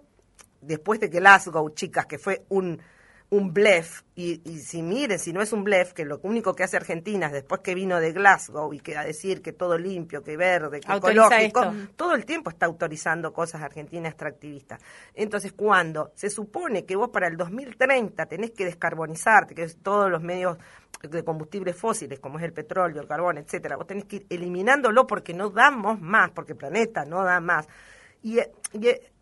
después 0.62 1.02
de 1.02 1.10
que 1.10 1.20
Glasgow, 1.20 1.70
chicas, 1.72 2.06
que 2.06 2.18
fue 2.18 2.46
un, 2.48 2.82
un 3.30 3.54
blef, 3.54 4.04
y, 4.16 4.42
y 4.48 4.60
si 4.60 4.84
miren, 4.84 5.18
si 5.18 5.34
no 5.34 5.42
es 5.42 5.52
un 5.54 5.64
blef, 5.64 5.94
que 5.94 6.06
lo 6.06 6.20
único 6.24 6.54
que 6.54 6.64
hace 6.64 6.78
Argentina 6.78 7.28
es 7.28 7.34
después 7.34 7.62
que 7.62 7.74
vino 7.74 8.00
de 8.00 8.12
Glasgow 8.12 8.74
y 8.74 8.80
que 8.80 8.96
a 8.96 9.04
decir 9.04 9.42
que 9.42 9.54
todo 9.54 9.78
limpio, 9.78 10.22
que 10.22 10.38
verde, 10.38 10.80
que 10.80 10.92
Autoriza 10.92 11.26
ecológico, 11.42 11.64
esto. 11.64 11.94
todo 11.96 12.14
el 12.14 12.26
tiempo 12.26 12.52
está 12.52 12.68
autorizando 12.68 13.34
cosas 13.34 13.62
argentinas 13.62 14.12
extractivistas. 14.12 14.82
Entonces, 15.16 15.54
cuando 15.54 16.12
se 16.16 16.30
supone 16.30 16.86
que 16.86 16.96
vos 16.96 17.10
para 17.10 17.28
el 17.28 17.36
2030 17.38 18.26
tenés 18.28 18.52
que 18.52 18.66
descarbonizarte, 18.66 19.56
que 19.56 19.64
es 19.64 19.78
todos 19.82 20.12
los 20.12 20.22
medios 20.22 20.58
de 21.02 21.24
combustibles 21.24 21.76
fósiles, 21.76 22.20
como 22.20 22.38
es 22.38 22.46
el 22.46 22.54
petróleo, 22.54 23.02
el 23.02 23.08
carbón, 23.08 23.38
etcétera, 23.38 23.76
vos 23.76 23.88
tenés 23.88 24.06
que 24.06 24.18
ir 24.18 24.26
eliminándolo 24.30 25.06
porque 25.08 25.34
no 25.34 25.50
damos 25.50 26.00
más, 26.00 26.32
porque 26.32 26.54
el 26.54 26.58
planeta 26.58 27.04
no 27.04 27.24
da 27.24 27.40
más. 27.40 27.68
Y, 28.22 28.40
eh, 28.40 28.52
y, 28.72 28.88
eh, 28.88 29.13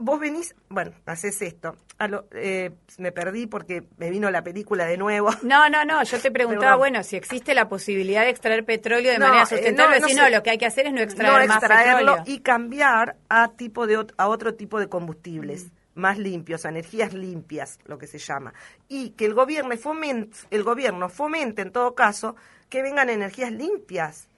vos 0.00 0.18
venís, 0.18 0.54
bueno, 0.68 0.92
haces 1.06 1.40
esto. 1.42 1.76
A 1.98 2.08
lo- 2.08 2.26
eh, 2.32 2.72
me 2.98 3.12
perdí 3.12 3.46
porque 3.46 3.84
me 3.98 4.10
vino 4.10 4.30
la 4.30 4.42
película 4.42 4.86
de 4.86 4.96
nuevo. 4.96 5.30
No, 5.42 5.68
no, 5.68 5.84
no, 5.84 6.02
yo 6.02 6.18
te 6.18 6.30
preguntaba, 6.32 6.72
Perdón. 6.72 6.78
bueno, 6.78 7.02
si 7.04 7.16
existe 7.16 7.54
la 7.54 7.68
posibilidad 7.68 8.22
de 8.24 8.30
extraer 8.30 8.64
petróleo 8.64 9.12
de 9.12 9.18
No, 9.18 9.26
manera 9.28 9.44
eh, 9.44 9.46
sustentable, 9.46 9.96
no, 9.96 10.02
no 10.02 10.08
si 10.08 10.14
no, 10.14 10.28
lo 10.28 10.42
que 10.42 10.50
hay 10.50 10.58
que 10.58 10.66
hacer 10.66 10.86
es 10.86 10.92
no 10.92 11.00
extraer 11.00 11.32
no 11.42 11.46
más 11.54 11.58
extraerlo 11.62 12.12
petróleo. 12.16 12.24
y 12.26 12.40
cambiar 12.40 13.16
a 13.28 13.52
tipo 13.52 13.86
de 13.86 14.04
a 14.16 14.28
otro 14.28 14.54
tipo 14.54 14.80
de 14.80 14.88
combustibles 14.88 15.66
Mm. 15.94 16.00
más 16.00 16.18
limpios, 16.18 16.64
a 16.64 16.68
energías 16.70 17.12
limpias, 17.12 17.78
lo 17.84 17.98
que 17.98 18.06
se 18.06 18.18
llama, 18.18 18.54
y 18.88 19.10
que 19.10 19.26
el 19.26 19.34
gobierno 19.34 19.76
fomente, 19.76 20.38
el 20.50 20.62
gobierno 20.62 21.08
fomente 21.08 21.62
en 21.62 21.72
todo 21.72 21.94
caso 21.94 22.36
que 22.70 22.80
vengan 22.80 23.10
energías 23.10 23.50
limpias 23.52 24.28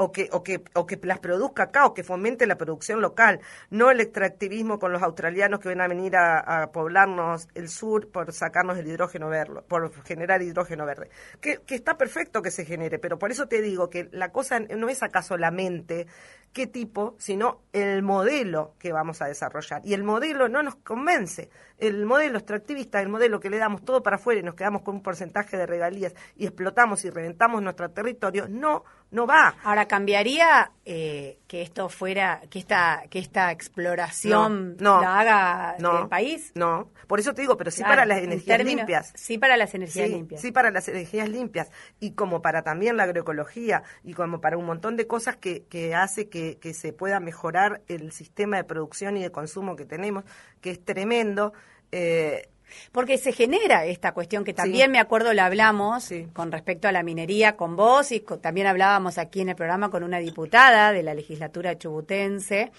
o 0.00 0.12
que, 0.12 0.28
o 0.32 0.44
que, 0.44 0.62
o 0.74 0.86
que 0.86 0.96
las 1.02 1.18
produzca 1.18 1.64
acá, 1.64 1.84
o 1.84 1.92
que 1.92 2.04
fomente 2.04 2.46
la 2.46 2.56
producción 2.56 3.00
local, 3.00 3.40
no 3.70 3.90
el 3.90 4.00
extractivismo 4.00 4.78
con 4.78 4.92
los 4.92 5.02
australianos 5.02 5.58
que 5.58 5.68
van 5.68 5.80
a 5.80 5.88
venir 5.88 6.14
a, 6.14 6.38
a 6.38 6.70
poblarnos 6.70 7.48
el 7.54 7.68
sur 7.68 8.08
por 8.08 8.32
sacarnos 8.32 8.78
el 8.78 8.86
hidrógeno 8.86 9.28
verde, 9.28 9.62
por 9.62 9.92
generar 10.04 10.40
hidrógeno 10.40 10.86
verde. 10.86 11.10
Que, 11.40 11.58
que 11.66 11.74
está 11.74 11.98
perfecto 11.98 12.42
que 12.42 12.52
se 12.52 12.64
genere, 12.64 13.00
pero 13.00 13.18
por 13.18 13.32
eso 13.32 13.48
te 13.48 13.60
digo 13.60 13.90
que 13.90 14.08
la 14.12 14.30
cosa 14.30 14.60
no 14.60 14.88
es 14.88 15.02
acá 15.02 15.20
solamente 15.20 16.06
qué 16.52 16.66
tipo, 16.66 17.16
sino 17.18 17.62
el 17.72 18.02
modelo 18.02 18.74
que 18.78 18.92
vamos 18.92 19.20
a 19.20 19.26
desarrollar. 19.26 19.82
Y 19.84 19.94
el 19.94 20.04
modelo 20.04 20.48
no 20.48 20.62
nos 20.62 20.76
convence. 20.76 21.50
El 21.78 22.04
modelo 22.06 22.38
extractivista, 22.38 23.00
el 23.00 23.08
modelo 23.08 23.38
que 23.40 23.50
le 23.50 23.58
damos 23.58 23.84
todo 23.84 24.02
para 24.02 24.16
afuera 24.16 24.40
y 24.40 24.42
nos 24.44 24.54
quedamos 24.56 24.82
con 24.82 24.96
un 24.96 25.02
porcentaje 25.02 25.56
de 25.56 25.64
regalías 25.66 26.14
y 26.36 26.44
explotamos 26.46 27.04
y 27.04 27.10
reventamos 27.10 27.62
nuestro 27.62 27.88
territorio, 27.90 28.46
no, 28.48 28.84
no 29.12 29.26
va. 29.26 29.54
Ahora, 29.62 29.86
¿cambiaría 29.86 30.72
eh, 30.84 31.38
que 31.46 31.62
esto 31.62 31.88
fuera, 31.88 32.42
que 32.50 32.58
esta, 32.58 33.04
que 33.10 33.18
esta 33.20 33.52
exploración 33.52 34.76
No, 34.78 34.96
no, 34.96 35.00
la 35.02 35.20
haga 35.20 35.76
no, 35.78 36.02
el 36.02 36.08
país? 36.08 36.52
No, 36.54 36.90
por 37.06 37.20
eso 37.20 37.32
te 37.32 37.42
digo, 37.42 37.56
pero 37.56 37.70
sí 37.70 37.78
Claro, 37.78 37.92
para 37.92 38.06
las 38.06 38.18
en 38.18 38.24
energías 38.24 38.56
términos- 38.58 38.76
limpias. 38.80 39.12
Sí, 39.14 39.38
para 39.38 39.56
las 39.56 39.74
energías 39.74 40.08
Sí, 40.08 40.12
limpias. 40.14 40.40
sí, 40.40 40.52
para 40.52 40.70
las 40.70 40.88
energías 40.88 41.28
limpias 41.28 41.70
y 42.00 42.12
como 42.12 42.42
para 42.42 42.62
también 42.62 42.96
la 42.96 43.04
agroecología 43.04 43.82
y 44.04 44.14
como 44.14 44.40
para 44.40 44.56
un 44.58 44.66
montón 44.66 44.96
de 44.96 45.06
cosas 45.06 45.36
que, 45.36 45.64
que 45.66 45.94
hace 45.94 46.28
que, 46.28 46.58
que 46.58 46.74
se 46.74 46.92
pueda 46.92 47.20
mejorar 47.20 47.82
el 47.88 48.12
sistema 48.12 48.56
de 48.56 48.64
producción 48.64 49.16
y 49.16 49.22
de 49.22 49.30
consumo 49.30 49.76
que 49.76 49.84
tenemos, 49.86 50.24
que 50.60 50.70
es 50.70 50.84
tremendo. 50.84 51.52
Eh, 51.92 52.48
Porque 52.92 53.16
se 53.16 53.32
genera 53.32 53.86
esta 53.86 54.12
cuestión 54.12 54.44
que 54.44 54.52
también 54.52 54.86
Sí. 54.88 54.92
me 54.92 54.98
acuerdo 54.98 55.32
la 55.32 55.46
hablamos 55.46 56.04
Sí. 56.04 56.26
con 56.34 56.52
respecto 56.52 56.86
a 56.86 56.92
la 56.92 57.02
minería 57.02 57.56
con 57.56 57.76
vos 57.76 58.12
y 58.12 58.20
también 58.20 58.66
hablábamos 58.66 59.16
aquí 59.16 59.40
en 59.40 59.48
el 59.48 59.56
programa 59.56 59.90
con 59.90 60.02
una 60.04 60.18
diputada 60.18 60.92
de 60.92 61.02
la 61.02 61.14
legislatura 61.14 61.78
chubutense. 61.78 62.70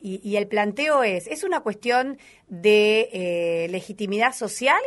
Y, 0.00 0.20
y 0.22 0.36
el 0.36 0.46
planteo 0.46 1.02
es, 1.02 1.26
¿es 1.26 1.42
una 1.42 1.60
cuestión 1.60 2.16
de 2.46 3.08
eh, 3.12 3.66
legitimidad 3.70 4.32
social 4.34 4.80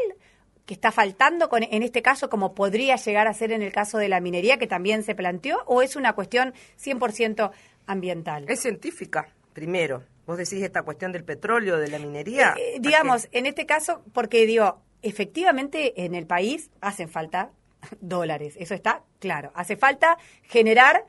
que 0.65 0.73
está 0.73 0.91
faltando 0.93 1.49
con, 1.49 1.63
en 1.63 1.83
este 1.83 2.01
caso 2.01 2.29
como 2.29 2.53
podría 2.53 2.95
llegar 2.97 3.27
a 3.27 3.33
ser 3.33 3.51
en 3.51 3.61
el 3.63 3.71
caso 3.73 3.97
de 3.97 4.07
la 4.09 4.19
minería 4.21 4.57
que 4.57 4.67
también 4.67 5.03
se 5.03 5.13
planteó 5.15 5.57
o 5.65 5.81
es 5.81 5.95
una 5.97 6.13
cuestión 6.13 6.53
100% 6.81 7.51
ambiental? 7.85 8.45
es 8.47 8.61
científica, 8.61 9.27
primero. 9.53 10.03
Vos 10.27 10.37
decís 10.37 10.61
esta 10.61 10.83
cuestión 10.83 11.11
del 11.11 11.23
petróleo, 11.23 11.77
de 11.77 11.87
la 11.87 11.97
minería. 11.97 12.53
Eh, 12.57 12.75
eh, 12.75 12.77
digamos, 12.79 13.27
en 13.31 13.47
este 13.47 13.65
caso, 13.65 14.03
porque 14.13 14.45
digo, 14.45 14.83
efectivamente 15.01 16.03
en 16.05 16.13
el 16.13 16.27
país 16.27 16.69
hacen 16.81 17.09
falta 17.09 17.49
dólares, 18.01 18.55
eso 18.59 18.75
está 18.75 19.01
claro. 19.19 19.51
Hace 19.55 19.75
falta 19.77 20.17
generar 20.43 21.05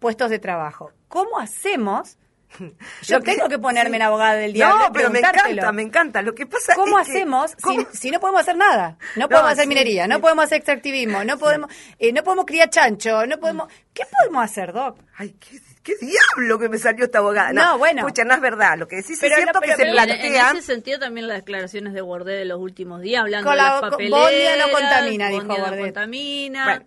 puestos 0.00 0.30
de 0.30 0.38
trabajo. 0.38 0.90
¿Cómo 1.08 1.38
hacemos? 1.38 2.18
Yo 3.02 3.20
que- 3.20 3.34
tengo 3.34 3.48
que 3.48 3.58
ponerme 3.58 3.90
sí. 3.90 3.96
en 3.96 4.02
abogada 4.02 4.34
del 4.34 4.52
diablo. 4.52 4.86
No, 4.86 4.92
pero 4.92 5.10
me 5.10 5.18
encanta, 5.18 5.72
me 5.72 5.82
encanta. 5.82 6.22
Lo 6.22 6.34
que 6.34 6.46
pasa 6.46 6.74
¿Cómo 6.74 6.98
es 7.00 7.06
que- 7.06 7.12
hacemos 7.12 7.50
si- 7.50 7.56
¿Cómo? 7.62 7.86
Si, 7.92 8.10
no 8.10 8.20
podemos 8.20 8.42
hacer 8.42 8.56
nada? 8.56 8.96
No 9.16 9.28
podemos 9.28 9.52
hacer 9.52 9.64
sí, 9.64 9.68
minería, 9.68 10.06
no 10.06 10.16
sí. 10.16 10.20
podemos 10.22 10.44
hacer 10.44 10.58
extractivismo, 10.58 11.24
no 11.24 11.36
podemos, 11.38 11.70
eh, 11.98 12.12
no 12.12 12.22
podemos 12.22 12.44
criar 12.46 12.70
chancho, 12.70 13.26
no 13.26 13.38
podemos. 13.38 13.68
¿Qué 13.92 14.04
podemos 14.10 14.44
hacer, 14.44 14.72
Doc? 14.72 14.98
Ay, 15.16 15.30
qué, 15.40 15.58
qué 15.84 15.94
diablo 16.00 16.58
que 16.58 16.68
me 16.68 16.78
salió 16.78 17.04
esta 17.04 17.18
abogada. 17.18 17.52
No, 17.52 17.78
bueno. 17.78 18.00
Escucha, 18.00 18.24
no 18.24 18.34
es 18.34 18.40
verdad. 18.40 18.76
Lo 18.76 18.88
que 18.88 18.96
decís 18.96 19.18
Pero 19.20 19.36
es 19.36 19.42
cierto 19.42 19.60
no, 19.60 19.60
que 19.60 19.76
se 19.76 19.86
Y 19.86 20.36
en- 20.36 20.56
ese 20.56 20.62
sentido 20.62 20.98
también 20.98 21.28
las 21.28 21.36
declaraciones 21.38 21.92
de 21.92 22.00
Bordet 22.00 22.38
de 22.38 22.44
los 22.46 22.58
últimos 22.58 23.00
días, 23.02 23.20
hablando 23.22 23.48
Con 23.50 23.56
de 23.56 23.62
la- 23.62 23.70
las 23.70 23.80
con- 23.80 23.90
papeleras. 23.90 24.20
Bondia 24.20 24.56
no 24.56 24.72
contamina, 24.72 25.28
dijo 25.28 25.38
Bondia 25.42 25.58
no 25.58 25.64
Bordet. 25.66 25.80
contamina. 25.84 26.64
Bueno, 26.64 26.84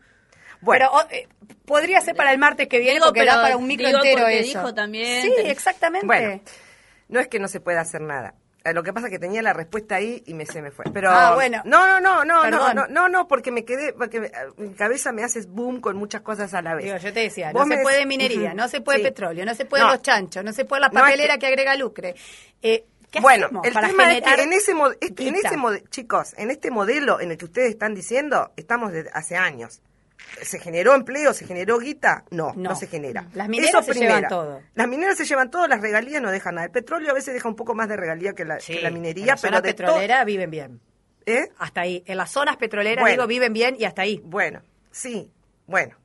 bueno. 0.60 0.89
Pero 1.10 1.10
eh, 1.17 1.27
podría 1.65 2.01
ser 2.01 2.15
para 2.15 2.31
el 2.33 2.39
martes 2.39 2.67
que 2.67 2.79
viene 2.79 2.95
Digo, 2.95 3.05
porque 3.05 3.21
pero 3.21 3.36
da 3.36 3.41
para 3.41 3.55
un 3.57 3.67
micro 3.67 3.88
digo 3.88 3.99
entero 4.03 4.27
eso. 4.27 4.43
dijo 4.60 4.73
también, 4.73 5.21
Sí, 5.21 5.33
exactamente. 5.45 6.05
Bueno, 6.07 6.41
no 7.07 7.19
es 7.19 7.27
que 7.27 7.39
no 7.39 7.47
se 7.47 7.60
pueda 7.62 7.81
hacer 7.81 8.01
nada. 8.01 8.33
Eh, 8.69 8.73
Lo 8.73 8.84
que 8.84 8.93
pasa 8.93 9.08
es 9.08 9.12
que 9.12 9.19
tenía 9.19 9.41
la 9.41 9.53
respuesta 9.53 9.95
ahí 9.95 10.23
y 10.25 10.34
me 10.34 10.45
se 10.45 10.62
me 10.62 10.71
fue. 10.71 10.86
Pero 10.93 11.10
Ah, 11.12 11.34
bueno. 11.36 11.62
no, 11.65 11.86
no, 11.88 11.99
no, 11.99 12.25
no, 12.25 12.36
no, 12.36 12.41
Perdón. 12.41 12.75
no, 12.75 12.88
no, 12.88 13.10
no, 13.10 13.27
porque 13.27 13.51
me 13.51 13.65
quedé, 13.65 13.93
porque 13.93 14.19
me- 14.19 14.32
mi 14.58 14.73
cabeza 14.73 15.12
me 15.12 15.23
hace 15.23 15.41
boom 15.47 15.80
con 15.82 15.95
muchas 15.97 16.21
cosas 16.21 16.53
a 16.53 16.62
la 16.62 16.75
vez. 16.75 16.86
Digo, 16.86 16.97
yo 16.97 17.13
te 17.13 17.19
decía, 17.21 17.51
no 17.53 17.65
se 17.65 17.77
puede 17.77 18.06
minería, 18.06 18.53
no 18.53 18.67
se 18.67 18.82
puede 18.82 18.99
sí. 18.99 19.03
petróleo, 19.06 19.45
no 19.45 19.56
se 19.56 19.65
puede 19.65 19.84
No. 19.84 19.91
los 19.91 20.01
chanchos, 20.01 20.43
no 20.43 20.53
se 20.53 20.65
puede 20.65 20.82
la 20.82 20.89
No, 20.89 20.99
es 20.99 21.03
papelera 21.06 21.34
que- 21.36 21.39
que... 21.39 21.47
agrega 21.47 21.75
lucre. 21.75 22.15
Eh, 22.62 22.86
¿Qué 23.10 23.21
Bueno, 23.21 23.47
el 23.63 23.73
tema 23.73 24.13
es 24.13 24.21
que 24.21 24.41
en 24.43 24.51
ese, 24.51 24.71
en 24.73 25.36
ese 25.36 25.84
chicos, 25.89 26.34
en 26.38 26.51
este 26.51 26.71
modelo 26.71 27.21
en 27.21 27.32
el 27.32 27.38
que 27.38 27.45
ustedes 27.45 27.69
están 27.69 27.95
diciendo, 27.95 28.51
estamos 28.58 28.91
desde 28.91 29.10
hace 29.13 29.38
años. 29.38 29.82
¿Se 30.41 30.59
generó 30.59 30.93
empleo? 30.95 31.33
¿Se 31.33 31.45
generó 31.45 31.79
guita? 31.79 32.23
No, 32.31 32.53
no, 32.55 32.69
No. 32.71 32.75
se 32.75 32.87
genera. 32.87 33.25
Las 33.33 33.49
mineras 33.49 33.85
se 33.85 33.91
primera. 33.91 34.15
llevan 34.15 34.29
todo. 34.29 34.61
Las 34.75 34.87
mineras 34.87 35.17
se 35.17 35.25
llevan 35.25 35.49
todo, 35.49 35.67
las 35.67 35.81
regalías 35.81 36.21
no 36.21 36.31
dejan 36.31 36.55
nada. 36.55 36.65
El 36.65 36.71
petróleo 36.71 37.11
a 37.11 37.13
veces 37.13 37.33
deja 37.33 37.47
un 37.49 37.55
poco 37.55 37.73
más 37.73 37.87
de 37.89 37.97
regalía 37.97 38.33
que 38.33 38.45
la, 38.45 38.59
Sí, 38.59 38.73
que 38.75 38.81
la 38.81 38.89
en 38.89 38.93
minería, 38.93 39.35
pero 39.41 39.57
to- 39.57 39.63
petroleras 39.63 40.25
viven 40.25 40.51
bien. 40.51 40.79
¿Eh? 41.25 41.49
Hasta 41.57 41.81
ahí. 41.81 42.03
En 42.05 42.17
las 42.17 42.31
zonas 42.31 42.55
petroleras, 42.57 43.01
Bueno. 43.01 43.13
digo, 43.15 43.27
viven 43.27 43.51
bien 43.53 43.75
y 43.79 43.85
hasta 43.85 44.03
ahí. 44.03 44.21
Bueno, 44.23 44.61
sí, 44.91 45.31
bueno. 45.65 45.95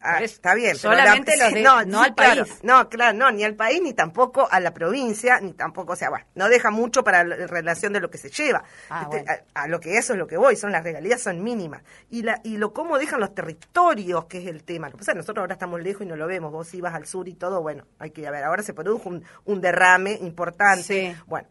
Ah, 0.00 0.22
está 0.22 0.54
bien. 0.54 0.76
pero 0.80 0.94
solamente 0.94 1.36
la- 1.36 1.44
los 1.46 1.52
de- 1.54 1.58
sí, 1.58 1.64
no 1.90 2.02
al 2.02 2.14
claro, 2.14 2.42
país. 2.44 2.58
No, 2.62 2.88
claro, 2.88 3.16
no, 3.18 3.30
ni 3.32 3.44
al 3.44 3.54
país, 3.54 3.80
ni 3.82 3.92
tampoco 3.94 4.48
a 4.50 4.60
la 4.60 4.72
provincia, 4.72 5.40
ni 5.40 5.52
tampoco, 5.54 5.94
o 5.94 5.96
sea, 5.96 6.10
bueno, 6.10 6.24
no 6.34 6.48
deja 6.48 6.70
mucho 6.70 7.02
para 7.02 7.24
la 7.24 7.34
en 7.36 7.48
relación 7.48 7.92
de 7.92 8.00
lo 8.00 8.10
que 8.10 8.18
se 8.18 8.30
lleva. 8.30 8.62
Ah, 8.90 9.02
Este, 9.04 9.22
bueno. 9.24 9.42
a, 9.54 9.62
a 9.62 9.68
lo 9.68 9.80
que 9.80 9.96
eso 9.98 10.12
es 10.12 10.18
lo 10.18 10.26
que 10.26 10.36
voy, 10.36 10.56
son 10.56 10.70
las 10.72 10.84
regalías 10.84 11.20
son 11.20 11.42
mínimas. 11.42 11.82
Y 12.10 12.22
la 12.22 12.40
y 12.44 12.56
lo 12.58 12.72
cómo 12.72 12.98
dejan 12.98 13.20
los 13.20 13.34
territorios, 13.34 14.26
que 14.26 14.38
es 14.38 14.46
el 14.46 14.62
tema. 14.64 14.86
Lo 14.88 14.92
que 14.92 14.98
pasa 14.98 15.14
nosotros 15.14 15.42
ahora 15.42 15.54
estamos 15.54 15.80
lejos 15.82 16.02
y 16.02 16.06
no 16.06 16.16
lo 16.16 16.26
vemos. 16.26 16.52
Vos 16.52 16.72
ibas 16.74 16.94
al 16.94 17.06
sur 17.06 17.28
y 17.28 17.34
todo, 17.34 17.60
bueno, 17.62 17.84
hay 17.98 18.10
que 18.10 18.20
ir 18.22 18.28
a 18.28 18.30
ver. 18.30 18.44
Ahora 18.44 18.62
se 18.62 18.74
produjo 18.74 19.08
un, 19.08 19.24
un 19.44 19.60
derrame 19.60 20.12
importante. 20.22 20.82
Sí. 20.82 21.16
Bueno, 21.26 21.48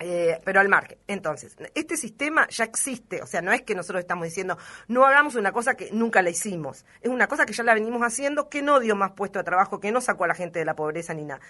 eh, 0.00 0.40
pero 0.44 0.60
al 0.60 0.68
margen. 0.68 0.98
Entonces, 1.06 1.56
este 1.74 1.96
sistema 1.96 2.48
ya 2.48 2.64
existe, 2.64 3.22
o 3.22 3.26
sea, 3.26 3.42
no 3.42 3.52
es 3.52 3.62
que 3.62 3.74
nosotros 3.74 4.00
estamos 4.00 4.24
diciendo, 4.24 4.56
no 4.88 5.04
hagamos 5.04 5.34
una 5.34 5.52
cosa 5.52 5.74
que 5.74 5.90
nunca 5.92 6.22
la 6.22 6.30
hicimos, 6.30 6.86
es 7.02 7.10
una 7.10 7.28
cosa 7.28 7.44
que 7.44 7.52
ya 7.52 7.62
la 7.62 7.74
venimos 7.74 8.00
haciendo, 8.00 8.48
que 8.48 8.62
no 8.62 8.80
dio 8.80 8.96
más 8.96 9.12
puesto 9.12 9.38
de 9.38 9.44
trabajo, 9.44 9.78
que 9.78 9.92
no 9.92 10.00
sacó 10.00 10.24
a 10.24 10.28
la 10.28 10.34
gente 10.34 10.58
de 10.58 10.64
la 10.64 10.74
pobreza 10.74 11.12
ni 11.12 11.24
nada. 11.24 11.40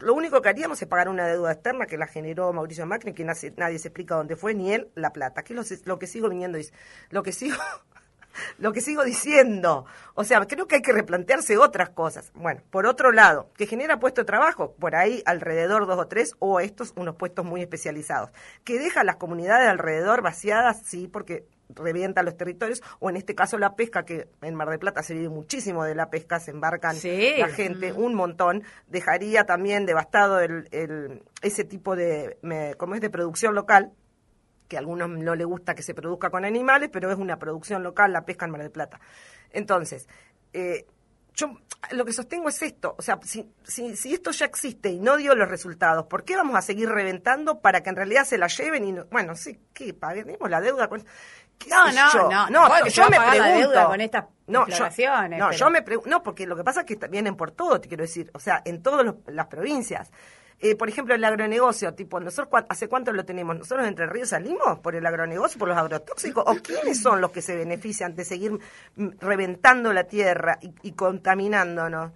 Lo 0.00 0.14
único 0.14 0.40
que 0.40 0.48
haríamos 0.48 0.80
es 0.80 0.88
pagar 0.88 1.10
una 1.10 1.26
deuda 1.26 1.52
externa 1.52 1.84
que 1.84 1.98
la 1.98 2.06
generó 2.06 2.52
Mauricio 2.52 2.86
Macri, 2.86 3.12
que 3.12 3.24
nadie, 3.24 3.78
se 3.78 3.88
explica 3.88 4.14
dónde 4.14 4.34
fue, 4.34 4.54
ni 4.54 4.72
él, 4.72 4.90
la 4.94 5.12
plata, 5.12 5.42
que 5.42 5.52
es 5.52 5.86
lo, 5.86 5.98
que 5.98 6.06
sigo 6.06 6.28
viniendo, 6.28 6.58
lo 7.10 7.22
que 7.22 7.32
sigo... 7.32 7.56
Lo 8.58 8.72
que 8.72 8.80
sigo 8.80 9.04
diciendo, 9.04 9.86
o 10.14 10.24
sea, 10.24 10.44
creo 10.46 10.66
que 10.66 10.76
hay 10.76 10.82
que 10.82 10.92
replantearse 10.92 11.56
otras 11.58 11.90
cosas. 11.90 12.30
Bueno, 12.34 12.60
por 12.70 12.86
otro 12.86 13.12
lado, 13.12 13.50
que 13.56 13.66
genera 13.66 13.98
puesto 14.00 14.20
de 14.22 14.26
trabajo, 14.26 14.74
por 14.78 14.94
ahí 14.96 15.22
alrededor 15.26 15.86
dos 15.86 15.98
o 15.98 16.06
tres, 16.08 16.34
o 16.38 16.60
estos 16.60 16.92
unos 16.96 17.16
puestos 17.16 17.44
muy 17.44 17.60
especializados. 17.62 18.30
Que 18.64 18.78
deja 18.78 19.00
a 19.00 19.04
las 19.04 19.16
comunidades 19.16 19.68
alrededor 19.68 20.22
vaciadas, 20.22 20.82
sí, 20.84 21.08
porque 21.08 21.44
revienta 21.72 22.24
los 22.24 22.36
territorios, 22.36 22.82
o 22.98 23.10
en 23.10 23.16
este 23.16 23.36
caso 23.36 23.56
la 23.56 23.76
pesca, 23.76 24.04
que 24.04 24.26
en 24.42 24.56
Mar 24.56 24.68
del 24.70 24.80
Plata 24.80 25.04
se 25.04 25.14
vive 25.14 25.28
muchísimo 25.28 25.84
de 25.84 25.94
la 25.94 26.10
pesca, 26.10 26.40
se 26.40 26.50
embarcan 26.50 26.96
Sí. 26.96 27.34
la 27.38 27.46
gente, 27.48 27.92
un 27.92 28.14
montón, 28.16 28.64
dejaría 28.88 29.44
también 29.44 29.86
devastado 29.86 30.40
el, 30.40 30.66
el- 30.72 31.22
ese 31.42 31.62
tipo 31.62 31.94
de, 31.94 32.38
me- 32.42 32.74
como 32.74 32.96
es 32.96 33.00
de 33.00 33.08
producción 33.08 33.54
local, 33.54 33.92
que 34.70 34.76
a 34.76 34.78
algunos 34.80 35.10
no 35.10 35.34
le 35.34 35.44
gusta 35.44 35.74
que 35.74 35.82
se 35.82 35.94
produzca 35.94 36.30
con 36.30 36.44
animales, 36.44 36.90
pero 36.92 37.10
es 37.10 37.18
una 37.18 37.40
producción 37.40 37.82
local 37.82 38.12
la 38.12 38.24
pesca 38.24 38.44
en 38.46 38.52
Mar 38.52 38.62
del 38.62 38.70
Plata. 38.70 39.00
Entonces, 39.50 40.08
eh, 40.52 40.86
yo 41.34 41.58
lo 41.90 42.04
que 42.04 42.12
sostengo 42.12 42.48
es 42.48 42.62
esto, 42.62 42.94
o 42.96 43.02
sea, 43.02 43.18
si, 43.24 43.52
si, 43.64 43.96
si 43.96 44.14
esto 44.14 44.30
ya 44.30 44.44
existe 44.46 44.90
y 44.90 45.00
no 45.00 45.16
dio 45.16 45.34
los 45.34 45.48
resultados, 45.48 46.06
¿por 46.06 46.22
qué 46.22 46.36
vamos 46.36 46.54
a 46.54 46.62
seguir 46.62 46.88
reventando 46.88 47.60
para 47.60 47.82
que 47.82 47.90
en 47.90 47.96
realidad 47.96 48.24
se 48.24 48.38
la 48.38 48.46
lleven 48.46 48.84
y 48.84 48.92
no, 48.92 49.06
bueno, 49.06 49.34
sí, 49.34 49.58
¿qué? 49.74 49.92
Paguemos 49.92 50.48
la 50.48 50.60
deuda 50.60 50.88
con 50.88 51.04
¿Qué 51.58 51.68
No, 51.68 51.86
no, 51.92 52.12
yo? 52.12 52.30
no, 52.30 52.48
no, 52.48 52.84
que 52.84 52.90
yo 52.90 53.10
me 53.10 53.16
pregunto. 53.18 53.86
con 53.88 54.00
estas 54.00 54.24
no, 54.46 54.66
yo, 54.68 54.84
no, 55.38 55.48
pero- 55.48 55.58
yo 55.58 55.70
me 55.70 55.82
pregunto, 55.82 56.10
no, 56.10 56.22
porque 56.22 56.46
lo 56.46 56.54
que 56.56 56.62
pasa 56.62 56.80
es 56.82 56.86
que 56.86 56.96
vienen 57.08 57.36
por 57.36 57.50
todo, 57.50 57.80
te 57.80 57.88
quiero 57.88 58.02
decir, 58.02 58.30
o 58.34 58.38
sea, 58.38 58.62
en 58.64 58.82
todas 58.84 59.14
las 59.26 59.46
provincias. 59.48 60.12
Eh, 60.62 60.76
por 60.76 60.88
ejemplo, 60.90 61.14
el 61.14 61.24
agronegocio, 61.24 61.94
tipo, 61.94 62.20
nosotros 62.20 62.48
cua- 62.52 62.66
hace 62.68 62.86
cuánto 62.86 63.12
lo 63.12 63.24
tenemos, 63.24 63.56
nosotros 63.56 63.86
entre 63.88 64.06
ríos 64.06 64.28
salimos 64.28 64.78
por 64.80 64.94
el 64.94 65.06
agronegocio, 65.06 65.58
por 65.58 65.68
los 65.68 65.78
agrotóxicos, 65.78 66.44
o 66.46 66.54
quiénes 66.62 67.00
son 67.00 67.20
los 67.22 67.30
que 67.30 67.40
se 67.40 67.56
benefician 67.56 68.14
de 68.14 68.24
seguir 68.26 68.52
mm, 68.96 69.08
reventando 69.20 69.92
la 69.94 70.04
tierra 70.04 70.58
y, 70.60 70.72
y 70.82 70.92
contaminándonos. 70.92 72.12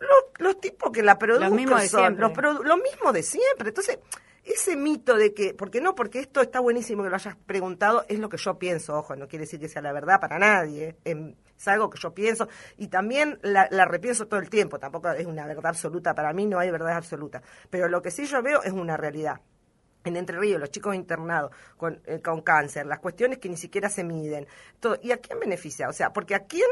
Los, 0.00 0.10
los 0.38 0.60
tipos 0.60 0.90
que 0.92 1.02
la 1.02 1.18
produzcan 1.18 1.54
mismos 1.54 1.82
de 1.82 1.88
son 1.88 2.00
siempre. 2.00 2.22
los 2.22 2.32
produ- 2.32 2.64
lo 2.64 2.76
mismo 2.78 3.12
de 3.12 3.22
siempre. 3.22 3.68
Entonces, 3.68 3.98
ese 4.44 4.76
mito 4.76 5.16
de 5.16 5.34
que, 5.34 5.54
porque 5.54 5.80
no, 5.80 5.94
porque 5.94 6.20
esto 6.20 6.40
está 6.40 6.60
buenísimo 6.60 7.02
que 7.04 7.10
lo 7.10 7.14
hayas 7.16 7.36
preguntado, 7.46 8.04
es 8.08 8.18
lo 8.18 8.28
que 8.28 8.38
yo 8.38 8.58
pienso, 8.58 8.96
ojo, 8.96 9.14
no 9.14 9.28
quiere 9.28 9.44
decir 9.44 9.60
que 9.60 9.68
sea 9.68 9.82
la 9.82 9.92
verdad 9.92 10.20
para 10.20 10.38
nadie, 10.38 10.96
em, 11.04 11.34
es 11.58 11.68
algo 11.68 11.90
que 11.90 11.98
yo 12.00 12.14
pienso 12.14 12.48
y 12.76 12.88
también 12.88 13.38
la, 13.42 13.68
la, 13.70 13.84
repienso 13.84 14.26
todo 14.26 14.40
el 14.40 14.48
tiempo, 14.48 14.78
tampoco 14.78 15.10
es 15.10 15.26
una 15.26 15.46
verdad 15.46 15.66
absoluta 15.66 16.14
para 16.14 16.32
mí, 16.32 16.46
no 16.46 16.58
hay 16.58 16.70
verdad 16.70 16.96
absoluta, 16.96 17.42
pero 17.70 17.88
lo 17.88 18.00
que 18.00 18.10
sí 18.10 18.24
yo 18.26 18.42
veo 18.42 18.62
es 18.62 18.72
una 18.72 18.96
realidad. 18.96 19.40
En 20.04 20.16
Entre 20.16 20.38
Ríos, 20.38 20.60
los 20.60 20.70
chicos 20.70 20.94
internados 20.94 21.50
con, 21.76 22.00
eh, 22.06 22.20
con 22.22 22.40
cáncer, 22.40 22.86
las 22.86 23.00
cuestiones 23.00 23.38
que 23.38 23.48
ni 23.48 23.56
siquiera 23.56 23.90
se 23.90 24.04
miden. 24.04 24.46
¿Y 25.02 25.10
a 25.10 25.18
quién 25.18 25.40
beneficia? 25.40 25.88
O 25.88 25.92
sea, 25.92 26.12
porque 26.12 26.34
a 26.34 26.44
quién 26.44 26.68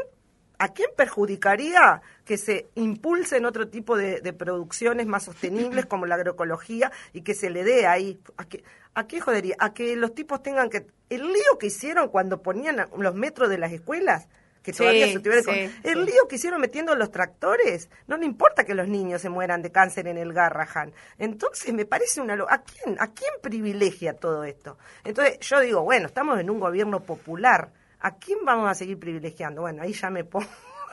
¿A 0.59 0.69
quién 0.69 0.89
perjudicaría 0.95 2.01
que 2.25 2.35
se 2.35 2.67
impulsen 2.73 3.45
otro 3.45 3.67
tipo 3.67 3.95
de, 3.95 4.21
de, 4.21 4.33
producciones 4.33 5.05
más 5.05 5.25
sostenibles 5.25 5.85
como 5.85 6.07
la 6.07 6.15
agroecología 6.15 6.91
y 7.13 7.21
que 7.21 7.35
se 7.35 7.51
le 7.51 7.63
dé 7.63 7.85
ahí? 7.85 8.19
¿A 8.37 8.45
qué, 8.45 8.63
¿A 8.95 9.05
qué 9.05 9.21
jodería? 9.21 9.55
A 9.59 9.75
que 9.75 9.95
los 9.95 10.15
tipos 10.15 10.41
tengan 10.41 10.71
que... 10.71 10.87
El 11.09 11.27
lío 11.27 11.59
que 11.59 11.67
hicieron 11.67 12.09
cuando 12.09 12.41
ponían 12.41 12.87
los 12.97 13.13
metros 13.13 13.49
de 13.49 13.59
las 13.59 13.71
escuelas, 13.71 14.27
que 14.67 14.73
todavía 14.73 15.07
Sí, 15.07 15.13
se 15.23 15.43
sí, 15.43 15.79
el 15.83 16.03
lío 16.03 16.27
que 16.27 16.35
hicieron 16.35 16.59
metiendo 16.59 16.93
los 16.93 17.09
tractores, 17.09 17.89
no 18.05 18.17
le 18.17 18.25
importa 18.25 18.65
que 18.65 18.75
los 18.75 18.89
niños 18.89 19.21
se 19.21 19.29
mueran 19.29 19.61
de 19.61 19.71
cáncer 19.71 20.09
en 20.09 20.17
el 20.17 20.33
Garrahan. 20.33 20.91
Entonces 21.17 21.73
me 21.73 21.85
parece 21.85 22.19
una 22.19 22.33
¿a 22.33 22.63
quién 22.63 22.97
a 22.99 23.13
quién 23.13 23.31
privilegia 23.41 24.17
todo 24.17 24.43
esto? 24.43 24.77
Entonces 25.05 25.39
yo 25.39 25.61
digo, 25.61 25.83
bueno, 25.83 26.07
estamos 26.07 26.37
en 26.37 26.49
un 26.49 26.59
gobierno 26.59 26.99
popular, 26.99 27.71
¿a 28.01 28.17
quién 28.17 28.39
vamos 28.43 28.69
a 28.69 28.75
seguir 28.75 28.99
privilegiando? 28.99 29.61
Bueno, 29.61 29.83
ahí 29.83 29.93
ya 29.93 30.09
me 30.09 30.25
pongo 30.25 30.47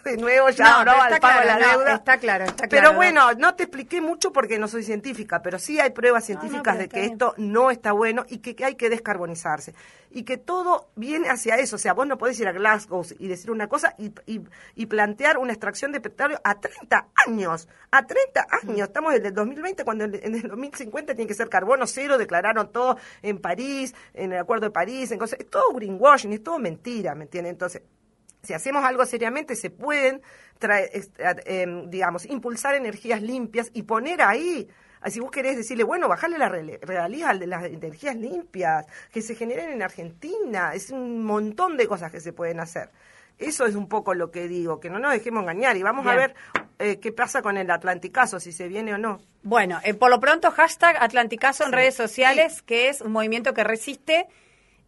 de 0.04 0.16
nuevo 0.16 0.50
ya 0.50 0.84
No, 0.84 0.84
pero 0.84 1.02
al 1.02 1.40
de 1.40 1.46
la 1.46 1.58
no, 1.58 1.78
deuda. 1.78 1.94
está 1.94 2.18
claro, 2.18 2.44
está 2.44 2.68
Pero 2.68 2.82
claro. 2.82 2.96
bueno, 2.96 3.32
no 3.34 3.54
te 3.54 3.64
expliqué 3.64 4.00
mucho 4.00 4.32
porque 4.32 4.58
no 4.58 4.68
soy 4.68 4.82
científica, 4.84 5.42
pero 5.42 5.58
sí 5.58 5.80
hay 5.80 5.90
pruebas 5.90 6.24
científicas 6.24 6.74
pero 6.74 6.78
de 6.78 6.88
que 6.88 7.00
bien. 7.00 7.12
esto 7.12 7.34
no 7.38 7.70
está 7.70 7.92
bueno 7.92 8.24
y 8.28 8.38
que, 8.38 8.54
que 8.54 8.64
hay 8.64 8.74
que 8.76 8.90
descarbonizarse. 8.90 9.74
Y 10.10 10.22
que 10.22 10.36
todo 10.36 10.90
viene 10.94 11.28
hacia 11.28 11.56
eso. 11.56 11.74
O 11.74 11.78
sea, 11.78 11.92
vos 11.92 12.06
no 12.06 12.16
podés 12.18 12.38
ir 12.38 12.46
a 12.46 12.52
Glasgow 12.52 13.04
y 13.18 13.26
decir 13.26 13.50
una 13.50 13.66
cosa 13.68 13.94
y, 13.98 14.12
y, 14.26 14.40
y 14.76 14.86
plantear 14.86 15.38
una 15.38 15.52
extracción 15.52 15.90
de 15.90 16.00
petróleo 16.00 16.40
a 16.44 16.60
30 16.60 17.08
años. 17.26 17.68
A 17.90 18.06
30 18.06 18.46
años. 18.62 18.86
Estamos 18.88 19.12
en 19.14 19.26
el 19.26 19.34
2020 19.34 19.82
cuando 19.84 20.04
en 20.04 20.14
en 20.14 20.34
el 20.36 20.42
2050 20.42 21.14
tiene 21.16 21.26
que 21.26 21.34
ser 21.34 21.48
carbono 21.48 21.86
cero. 21.88 22.16
Declararon 22.16 22.70
todo 22.70 22.96
en 23.22 23.38
París, 23.40 23.92
en 24.12 24.32
el 24.32 24.38
Acuerdo 24.38 24.66
de 24.66 24.70
París, 24.70 25.10
en 25.10 25.18
cosas. 25.18 25.40
Es 25.40 25.50
todo 25.50 25.72
greenwashing, 25.74 26.32
es 26.32 26.44
todo 26.44 26.60
mentira, 26.60 27.16
¿me 27.16 27.24
entiendes? 27.24 27.50
Entonces, 27.52 27.82
si 28.44 28.54
hacemos 28.54 28.84
algo 28.84 29.04
seriamente, 29.06 29.56
se 29.56 29.70
pueden, 29.70 30.22
eh, 30.60 31.02
em, 31.44 31.90
digamos, 31.90 32.26
impulsar 32.26 32.74
energías 32.74 33.22
limpias 33.22 33.70
y 33.72 33.82
poner 33.82 34.22
ahí. 34.22 34.68
Así 35.00 35.20
vos 35.20 35.30
querés 35.30 35.56
decirle, 35.56 35.84
bueno, 35.84 36.08
bajarle 36.08 36.38
la 36.38 36.48
realidad 36.48 37.30
al 37.30 37.38
de 37.38 37.46
las 37.46 37.64
energías 37.64 38.16
limpias, 38.16 38.86
que 39.12 39.20
se 39.20 39.34
generen 39.34 39.70
en 39.70 39.82
Argentina. 39.82 40.72
Es 40.72 40.90
un 40.90 41.22
montón 41.24 41.76
de 41.76 41.86
cosas 41.86 42.10
que 42.10 42.20
se 42.20 42.32
pueden 42.32 42.58
hacer. 42.58 42.90
Eso 43.38 43.66
es 43.66 43.74
un 43.74 43.88
poco 43.88 44.14
lo 44.14 44.30
que 44.30 44.48
digo, 44.48 44.80
que 44.80 44.88
no 44.88 44.98
nos 44.98 45.12
dejemos 45.12 45.42
engañar 45.42 45.76
y 45.76 45.82
vamos 45.82 46.06
a 46.06 46.14
ver 46.14 46.34
eh, 46.78 47.00
qué 47.00 47.12
pasa 47.12 47.42
con 47.42 47.56
el 47.56 47.70
Atlanticazo, 47.70 48.38
si 48.38 48.52
se 48.52 48.68
viene 48.68 48.94
o 48.94 48.98
no. 48.98 49.20
Bueno, 49.42 49.80
eh, 49.84 49.92
por 49.92 50.10
lo 50.10 50.20
pronto, 50.20 50.50
hashtag 50.52 50.96
Atlanticazo 51.00 51.64
en 51.64 51.72
redes 51.72 51.94
sociales, 51.94 52.62
que 52.62 52.88
es 52.88 53.00
un 53.00 53.12
movimiento 53.12 53.52
que 53.52 53.64
resiste 53.64 54.26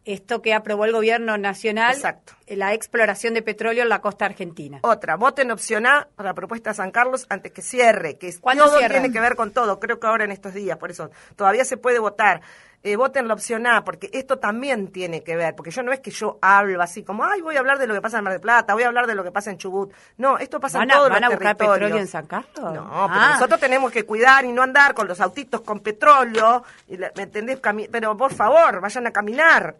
esto 0.07 0.41
que 0.41 0.53
aprobó 0.53 0.85
el 0.85 0.91
gobierno 0.93 1.37
nacional, 1.37 1.93
Exacto. 1.95 2.33
la 2.47 2.73
exploración 2.73 3.33
de 3.33 3.41
petróleo 3.41 3.83
en 3.83 3.89
la 3.89 3.99
costa 3.99 4.25
argentina. 4.25 4.79
Otra, 4.83 5.15
voten 5.17 5.51
opción 5.51 5.85
A 5.85 6.07
la 6.17 6.33
propuesta 6.33 6.71
de 6.71 6.75
San 6.77 6.91
Carlos 6.91 7.25
antes 7.29 7.51
que 7.51 7.61
cierre, 7.61 8.17
que 8.17 8.29
es- 8.29 8.39
¿Cuándo 8.39 8.65
todo 8.65 8.77
cierra? 8.79 8.93
tiene 8.95 9.11
que 9.13 9.19
ver 9.19 9.35
con 9.35 9.51
todo, 9.51 9.79
creo 9.79 9.99
que 9.99 10.07
ahora 10.07 10.23
en 10.25 10.31
estos 10.31 10.53
días, 10.53 10.77
por 10.77 10.89
eso 10.91 11.11
todavía 11.35 11.63
se 11.65 11.77
puede 11.77 11.99
votar. 11.99 12.41
Eh, 12.83 12.95
voten 12.95 13.27
la 13.27 13.33
opción 13.33 13.65
A, 13.67 13.83
porque 13.83 14.09
esto 14.13 14.37
también 14.37 14.91
tiene 14.91 15.23
que 15.23 15.35
ver, 15.35 15.55
porque 15.55 15.71
yo 15.71 15.81
no 15.83 15.91
es 15.91 15.99
que 15.99 16.11
yo 16.11 16.37
hablo 16.41 16.81
así 16.81 17.03
como, 17.03 17.25
ay, 17.25 17.41
voy 17.41 17.55
a 17.55 17.59
hablar 17.59 17.79
de 17.79 17.87
lo 17.87 17.93
que 17.95 18.01
pasa 18.01 18.19
en 18.19 18.23
Mar 18.23 18.33
del 18.33 18.41
Plata, 18.41 18.73
voy 18.75 18.83
a 18.83 18.87
hablar 18.87 19.07
de 19.07 19.15
lo 19.15 19.23
que 19.23 19.31
pasa 19.31 19.49
en 19.49 19.57
Chubut. 19.57 19.91
No, 20.17 20.37
esto 20.37 20.59
pasa 20.59 20.77
¿Van 20.77 20.89
en 20.91 20.95
todos 20.95 21.09
van 21.09 21.23
a 21.23 21.29
buscar 21.29 21.55
territorios. 21.57 21.73
petróleo 21.79 21.97
en 22.01 22.07
San 22.07 22.27
Carlos? 22.27 22.53
No, 22.55 22.71
pero 22.71 22.83
Ah. 23.19 23.29
nosotros 23.33 23.59
tenemos 23.59 23.91
que 23.91 24.03
cuidar 24.03 24.45
y 24.45 24.51
no 24.53 24.61
andar 24.61 24.93
con 24.93 25.07
los 25.07 25.19
autitos 25.19 25.61
con 25.61 25.79
petróleo, 25.81 26.63
y 26.87 26.97
la- 26.97 27.11
¿me 27.15 27.23
entendés? 27.23 27.59
Cami- 27.61 27.89
pero 27.91 28.15
por 28.15 28.33
favor, 28.33 28.79
vayan 28.79 29.07
a 29.07 29.11
caminar. 29.11 29.75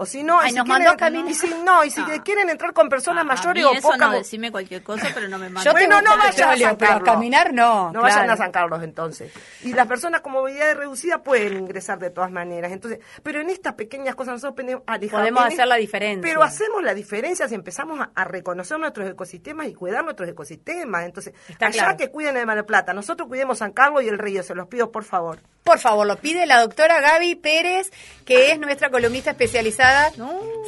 O 0.00 0.06
si 0.06 0.22
no, 0.22 0.38
Ay, 0.38 0.46
y 0.46 0.50
si 0.50 0.56
nos 0.56 0.64
quieren- 0.64 0.84
mandó 0.84 0.90
a 0.92 0.96
caminar. 0.96 1.28
Y 1.30 1.34
si 1.34 1.48
no, 1.64 1.84
y 1.84 1.90
si 1.90 2.00
Ah. 2.00 2.22
quieren 2.24 2.48
entrar 2.48 2.72
con 2.72 2.88
personas 2.88 3.22
A 3.22 3.24
mayores 3.24 3.64
mí 3.64 3.68
o 3.68 3.72
eso 3.72 3.82
poca 3.90 4.06
no, 4.06 4.12
decime 4.12 4.52
cualquier 4.52 4.82
cosa, 4.84 5.08
pero 5.12 5.28
no 5.28 5.38
me 5.38 5.46
Yo 5.48 5.52
mandes. 5.52 5.72
Bueno, 5.72 5.96
tengo 5.98 6.02
no 6.02 6.16
vayan 6.22 6.48
a 6.50 6.56
San 6.56 6.74
a 6.74 6.78
Carlos. 6.78 7.02
caminar 7.04 7.52
no. 7.52 7.90
No 7.92 8.02
vayan 8.02 8.30
a 8.30 8.36
San 8.36 8.52
Carlos 8.52 8.80
entonces. 8.84 9.32
Y 9.64 9.72
las 9.72 9.88
personas 9.88 10.20
con 10.20 10.32
movilidad 10.34 10.76
reducida 10.76 11.18
pueden 11.24 11.54
ingresar 11.58 11.98
de 11.98 12.10
todas 12.10 12.30
maneras. 12.30 12.70
Entonces, 12.70 13.00
pero 13.24 13.40
en 13.40 13.50
estas 13.50 13.74
pequeñas 13.74 14.14
cosas 14.14 14.34
nosotros 14.34 14.54
podemos, 14.54 14.84
ah, 14.86 15.46
hacer 15.46 15.66
la 15.66 15.74
diferencia. 15.74 16.22
Pero 16.22 16.44
hacemos 16.44 16.80
la 16.84 16.94
diferencia 16.94 17.48
si 17.48 17.56
empezamos 17.56 17.98
a, 17.98 18.10
a 18.14 18.24
reconocer 18.24 18.78
nuestros 18.78 19.10
ecosistemas 19.10 19.66
y 19.66 19.74
cuidar 19.74 20.04
nuestros 20.04 20.28
ecosistemas. 20.28 21.06
Entonces, 21.06 21.34
Está 21.48 21.66
allá 21.66 21.82
claro. 21.82 21.96
que 21.96 22.08
cuiden 22.12 22.36
el 22.36 22.46
Mar 22.46 22.54
del 22.54 22.64
Plata, 22.66 22.92
nosotros 22.92 23.26
cuidemos 23.26 23.58
San 23.58 23.72
Carlos 23.72 24.04
y 24.04 24.08
el 24.08 24.18
río, 24.18 24.44
se 24.44 24.54
los 24.54 24.68
pido 24.68 24.92
por 24.92 25.02
favor. 25.02 25.40
Por 25.64 25.80
favor, 25.80 26.06
lo 26.06 26.16
pide 26.16 26.46
la 26.46 26.60
doctora 26.60 27.00
Gaby 27.00 27.34
Pérez, 27.34 27.90
que 28.24 28.52
es 28.52 28.58
nuestra 28.60 28.90
columnista 28.90 29.32
especializada. 29.32 29.87